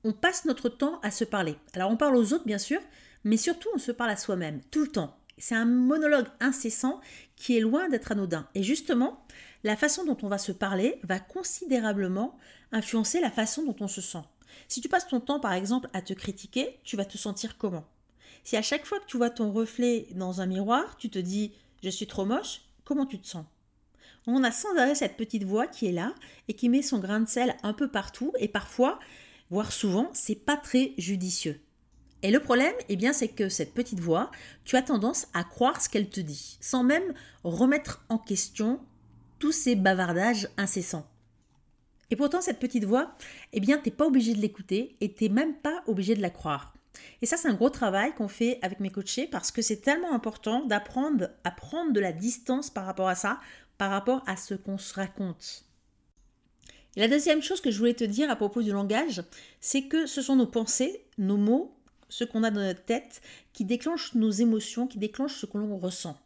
on 0.07 0.13
passe 0.13 0.45
notre 0.45 0.69
temps 0.69 1.01
à 1.03 1.11
se 1.11 1.25
parler. 1.25 1.57
Alors 1.75 1.91
on 1.91 1.97
parle 1.97 2.17
aux 2.17 2.33
autres 2.33 2.47
bien 2.47 2.59
sûr, 2.59 2.81
mais 3.25 3.37
surtout 3.37 3.69
on 3.75 3.79
se 3.79 3.91
parle 3.91 4.11
à 4.11 4.17
soi-même, 4.17 4.61
tout 4.71 4.83
le 4.83 4.87
temps. 4.87 5.19
C'est 5.37 5.57
un 5.57 5.65
monologue 5.65 6.29
incessant 6.39 7.01
qui 7.35 7.57
est 7.57 7.61
loin 7.61 7.89
d'être 7.89 8.13
anodin. 8.13 8.49
Et 8.55 8.63
justement, 8.63 9.27
la 9.65 9.77
façon 9.77 10.05
dont 10.05 10.17
on 10.23 10.29
va 10.29 10.39
se 10.39 10.53
parler 10.53 11.01
va 11.03 11.19
considérablement 11.19 12.39
influencer 12.71 13.21
la 13.21 13.33
façon 13.33 13.65
dont 13.65 13.75
on 13.81 13.89
se 13.89 14.01
sent. 14.01 14.23
Si 14.69 14.81
tu 14.81 14.89
passes 14.89 15.09
ton 15.09 15.19
temps 15.19 15.41
par 15.41 15.53
exemple 15.53 15.91
à 15.93 16.01
te 16.03 16.13
critiquer, 16.13 16.79
tu 16.85 16.97
vas 16.97 17.05
te 17.05 17.19
sentir 17.19 17.59
comment? 17.59 17.85
Si 18.45 18.57
à 18.57 18.63
chaque 18.63 18.87
fois 18.87 19.01
que 19.01 19.07
tu 19.07 19.17
vois 19.17 19.31
ton 19.31 19.51
reflet 19.51 20.07
dans 20.13 20.41
un 20.41 20.47
miroir, 20.47 20.97
tu 20.99 21.11
te 21.11 21.19
dis 21.19 21.53
je 21.83 21.91
suis 21.91 22.07
trop 22.07 22.25
moche, 22.25 22.61
comment 22.85 23.07
tu 23.07 23.19
te 23.19 23.27
sens? 23.27 23.45
On 24.29 24.45
a 24.45 24.53
sans 24.53 24.77
arrêt 24.77 24.95
cette 24.95 25.17
petite 25.17 25.45
voix 25.45 25.67
qui 25.67 25.87
est 25.87 25.93
là 25.93 26.15
et 26.47 26.55
qui 26.55 26.69
met 26.69 26.83
son 26.83 27.01
grain 27.01 27.19
de 27.19 27.29
sel 27.29 27.57
un 27.65 27.73
peu 27.73 27.89
partout 27.89 28.33
et 28.39 28.49
parfois 28.49 29.01
voire 29.51 29.73
souvent, 29.73 30.11
c'est 30.13 30.45
pas 30.45 30.57
très 30.57 30.93
judicieux. 30.99 31.61
Et 32.23 32.31
le 32.31 32.41
problème, 32.41 32.75
eh 32.89 32.97
bien, 32.97 33.13
c'est 33.13 33.29
que 33.29 33.49
cette 33.49 33.75
petite 33.75 34.01
voix, 34.01 34.31
tu 34.65 34.77
as 34.77 34.83
tendance 34.83 35.29
à 35.35 35.45
croire 35.45 35.81
ce 35.81 35.89
qu'elle 35.89 36.09
te 36.09 36.21
dit, 36.21 36.59
sans 36.61 36.83
même 36.83 37.15
remettre 37.45 38.05
en 38.09 38.19
question 38.19 38.81
tous 39.39 39.53
ces 39.53 39.77
bavardages 39.77 40.49
incessants. 40.57 41.07
Et 42.11 42.17
pourtant, 42.17 42.41
cette 42.41 42.59
petite 42.59 42.85
voix, 42.85 43.17
eh 43.53 43.61
bien, 43.61 43.79
t'es 43.79 43.91
pas 43.91 44.07
obligé 44.07 44.35
de 44.35 44.41
l'écouter 44.41 44.97
et 45.01 45.13
t'es 45.13 45.29
même 45.29 45.55
pas 45.55 45.83
obligé 45.87 46.15
de 46.15 46.23
la 46.23 46.31
croire. 46.31 46.73
Et 47.21 47.27
ça, 47.27 47.37
c'est 47.37 47.49
un 47.49 47.55
gros 47.55 47.71
travail 47.71 48.15
qu'on 48.15 48.29
fait 48.29 48.59
avec 48.63 48.81
mes 48.81 48.91
coachés 48.91 49.27
parce 49.27 49.51
que 49.51 49.61
c'est 49.61 49.83
tellement 49.83 50.15
important 50.15 50.65
d'apprendre 50.65 51.31
à 51.45 51.51
prendre 51.51 51.93
de 51.93 52.01
la 52.01 52.13
distance 52.13 52.71
par 52.71 52.87
rapport 52.87 53.09
à 53.09 53.15
ça, 53.15 53.41
par 53.77 53.91
rapport 53.91 54.23
à 54.27 54.37
ce 54.37 54.55
qu'on 54.55 54.79
se 54.79 54.95
raconte. 54.95 55.66
Et 56.97 57.01
la 57.01 57.09
deuxième 57.09 57.43
chose 57.43 57.61
que 57.61 57.71
je 57.71 57.79
voulais 57.79 57.95
te 57.95 58.05
dire 58.05 58.31
à 58.31 58.37
propos 58.37 58.63
du 58.63 58.73
langage, 58.73 59.23
c'est 59.61 59.83
que 59.83 60.07
ce 60.07 60.23
sont 60.23 60.37
nos 60.37 60.47
pensées, 60.47 61.05
nos 61.19 61.37
mots, 61.37 61.77
ce 62.09 62.25
qu'on 62.25 62.43
a 62.43 62.51
dans 62.51 62.63
notre 62.63 62.85
tête, 62.85 63.21
qui 63.53 63.65
déclenchent 63.65 64.15
nos 64.15 64.31
émotions, 64.31 64.87
qui 64.87 64.99
déclenchent 64.99 65.37
ce 65.37 65.47
que 65.47 65.59
l'on 65.59 65.77
ressent. 65.77 66.19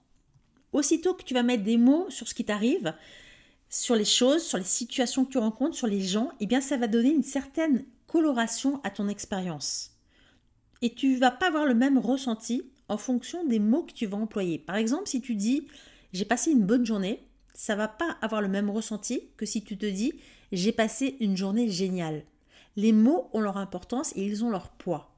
Aussitôt 0.73 1.15
que 1.15 1.25
tu 1.25 1.35
vas 1.35 1.43
mettre 1.43 1.65
des 1.65 1.77
mots 1.77 2.09
sur 2.09 2.29
ce 2.29 2.35
qui 2.35 2.45
t'arrive, 2.45 2.95
sur 3.69 3.97
les 3.97 4.05
choses, 4.05 4.45
sur 4.45 4.59
les 4.59 4.65
situations 4.65 5.25
que 5.25 5.33
tu 5.33 5.39
rencontres, 5.39 5.77
sur 5.77 5.89
les 5.89 6.01
gens, 6.01 6.31
eh 6.39 6.47
bien 6.47 6.61
ça 6.61 6.77
va 6.77 6.87
donner 6.87 7.11
une 7.11 7.23
certaine 7.23 7.85
coloration 8.07 8.81
à 8.85 8.91
ton 8.91 9.09
expérience. 9.09 9.93
Et 10.83 10.95
tu 10.95 11.17
vas 11.17 11.31
pas 11.31 11.49
avoir 11.49 11.67
le 11.67 11.75
même 11.75 11.99
ressenti 11.99 12.63
en 12.89 12.97
fonction 12.97 13.45
des 13.45 13.59
mots 13.59 13.83
que 13.83 13.93
tu 13.93 14.07
vas 14.07 14.17
employer. 14.19 14.59
Par 14.59 14.77
exemple, 14.77 15.09
si 15.09 15.21
tu 15.21 15.35
dis 15.35 15.67
j'ai 16.13 16.25
passé 16.25 16.51
une 16.51 16.65
bonne 16.65 16.87
journée, 16.87 17.25
ça 17.55 17.77
va 17.77 17.89
pas 17.89 18.17
avoir 18.23 18.43
le 18.43 18.49
même 18.49 18.71
ressenti 18.71 19.23
que 19.37 19.47
si 19.47 19.63
tu 19.63 19.77
te 19.77 19.87
dis 19.87 20.15
j'ai 20.53 20.73
passé 20.73 21.17
une 21.21 21.37
journée 21.37 21.69
géniale. 21.69 22.25
Les 22.77 22.93
mots 22.93 23.29
ont 23.33 23.41
leur 23.41 23.57
importance 23.57 24.13
et 24.17 24.25
ils 24.25 24.45
ont 24.45 24.51
leur 24.51 24.71
poids. 24.71 25.15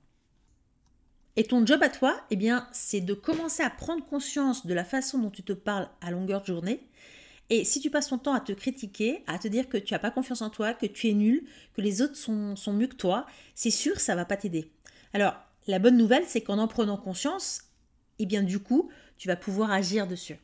Et 1.36 1.44
ton 1.44 1.64
job 1.64 1.82
à 1.82 1.88
toi, 1.88 2.20
eh 2.30 2.36
bien, 2.36 2.68
c'est 2.72 3.00
de 3.00 3.14
commencer 3.14 3.62
à 3.62 3.70
prendre 3.70 4.04
conscience 4.04 4.66
de 4.66 4.74
la 4.74 4.84
façon 4.84 5.18
dont 5.18 5.30
tu 5.30 5.42
te 5.42 5.52
parles 5.52 5.88
à 6.00 6.10
longueur 6.10 6.42
de 6.42 6.46
journée. 6.46 6.86
Et 7.48 7.64
si 7.64 7.80
tu 7.80 7.90
passes 7.90 8.08
ton 8.08 8.18
temps 8.18 8.34
à 8.34 8.40
te 8.40 8.52
critiquer, 8.52 9.24
à 9.26 9.38
te 9.38 9.48
dire 9.48 9.68
que 9.68 9.78
tu 9.78 9.94
n'as 9.94 9.98
pas 9.98 10.10
confiance 10.10 10.42
en 10.42 10.50
toi, 10.50 10.74
que 10.74 10.86
tu 10.86 11.08
es 11.08 11.14
nul, 11.14 11.44
que 11.74 11.80
les 11.80 12.02
autres 12.02 12.16
sont, 12.16 12.56
sont 12.56 12.72
mieux 12.72 12.86
que 12.86 12.96
toi, 12.96 13.26
c'est 13.54 13.70
sûr, 13.70 13.98
ça 14.00 14.14
va 14.14 14.24
pas 14.24 14.36
t'aider. 14.36 14.70
Alors, 15.14 15.34
la 15.66 15.78
bonne 15.78 15.96
nouvelle, 15.96 16.24
c'est 16.26 16.40
qu'en 16.40 16.58
en 16.58 16.68
prenant 16.68 16.96
conscience, 16.96 17.62
eh 18.18 18.26
bien, 18.26 18.42
du 18.42 18.58
coup, 18.58 18.90
tu 19.16 19.28
vas 19.28 19.36
pouvoir 19.36 19.70
agir 19.70 20.06
dessus. 20.06 20.38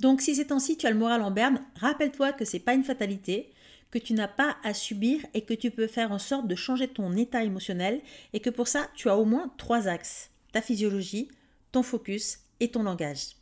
Donc, 0.00 0.20
si 0.20 0.34
ces 0.34 0.48
temps-ci 0.48 0.76
tu 0.76 0.86
as 0.86 0.90
le 0.90 0.98
moral 0.98 1.22
en 1.22 1.30
berne, 1.30 1.60
rappelle-toi 1.76 2.32
que 2.32 2.44
c'est 2.44 2.58
pas 2.58 2.74
une 2.74 2.84
fatalité, 2.84 3.52
que 3.92 3.98
tu 3.98 4.14
n'as 4.14 4.28
pas 4.28 4.56
à 4.64 4.74
subir 4.74 5.20
et 5.34 5.42
que 5.42 5.54
tu 5.54 5.70
peux 5.70 5.86
faire 5.86 6.10
en 6.10 6.18
sorte 6.18 6.48
de 6.48 6.54
changer 6.56 6.88
ton 6.88 7.12
état 7.16 7.44
émotionnel 7.44 8.00
et 8.32 8.40
que 8.40 8.50
pour 8.50 8.66
ça, 8.66 8.88
tu 8.94 9.08
as 9.08 9.16
au 9.16 9.24
moins 9.24 9.52
trois 9.58 9.86
axes 9.86 10.30
ta 10.52 10.60
physiologie, 10.60 11.28
ton 11.72 11.82
focus 11.82 12.40
et 12.60 12.68
ton 12.68 12.82
langage. 12.82 13.36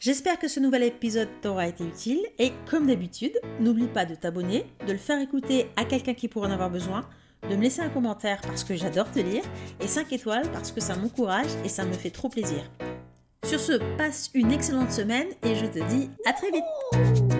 J'espère 0.00 0.38
que 0.38 0.48
ce 0.48 0.60
nouvel 0.60 0.84
épisode 0.84 1.28
t'aura 1.42 1.66
été 1.66 1.84
utile 1.84 2.24
et 2.38 2.52
comme 2.70 2.86
d'habitude, 2.86 3.38
n'oublie 3.60 3.88
pas 3.88 4.06
de 4.06 4.14
t'abonner, 4.14 4.64
de 4.86 4.92
le 4.92 4.98
faire 4.98 5.20
écouter 5.20 5.66
à 5.76 5.84
quelqu'un 5.84 6.14
qui 6.14 6.28
pourrait 6.28 6.48
en 6.48 6.52
avoir 6.52 6.70
besoin, 6.70 7.08
de 7.48 7.56
me 7.56 7.62
laisser 7.62 7.82
un 7.82 7.88
commentaire 7.88 8.40
parce 8.40 8.64
que 8.64 8.76
j'adore 8.76 9.10
te 9.10 9.18
lire 9.18 9.44
et 9.80 9.88
5 9.88 10.12
étoiles 10.12 10.50
parce 10.52 10.72
que 10.72 10.80
ça 10.80 10.96
m'encourage 10.96 11.50
et 11.64 11.68
ça 11.68 11.84
me 11.84 11.92
fait 11.92 12.10
trop 12.10 12.28
plaisir. 12.28 12.62
Sur 13.44 13.60
ce, 13.60 13.72
passe 13.96 14.30
une 14.34 14.52
excellente 14.52 14.92
semaine 14.92 15.28
et 15.42 15.54
je 15.54 15.66
te 15.66 15.78
dis 15.90 16.10
à 16.26 16.32
très 16.32 16.50
vite 16.50 17.37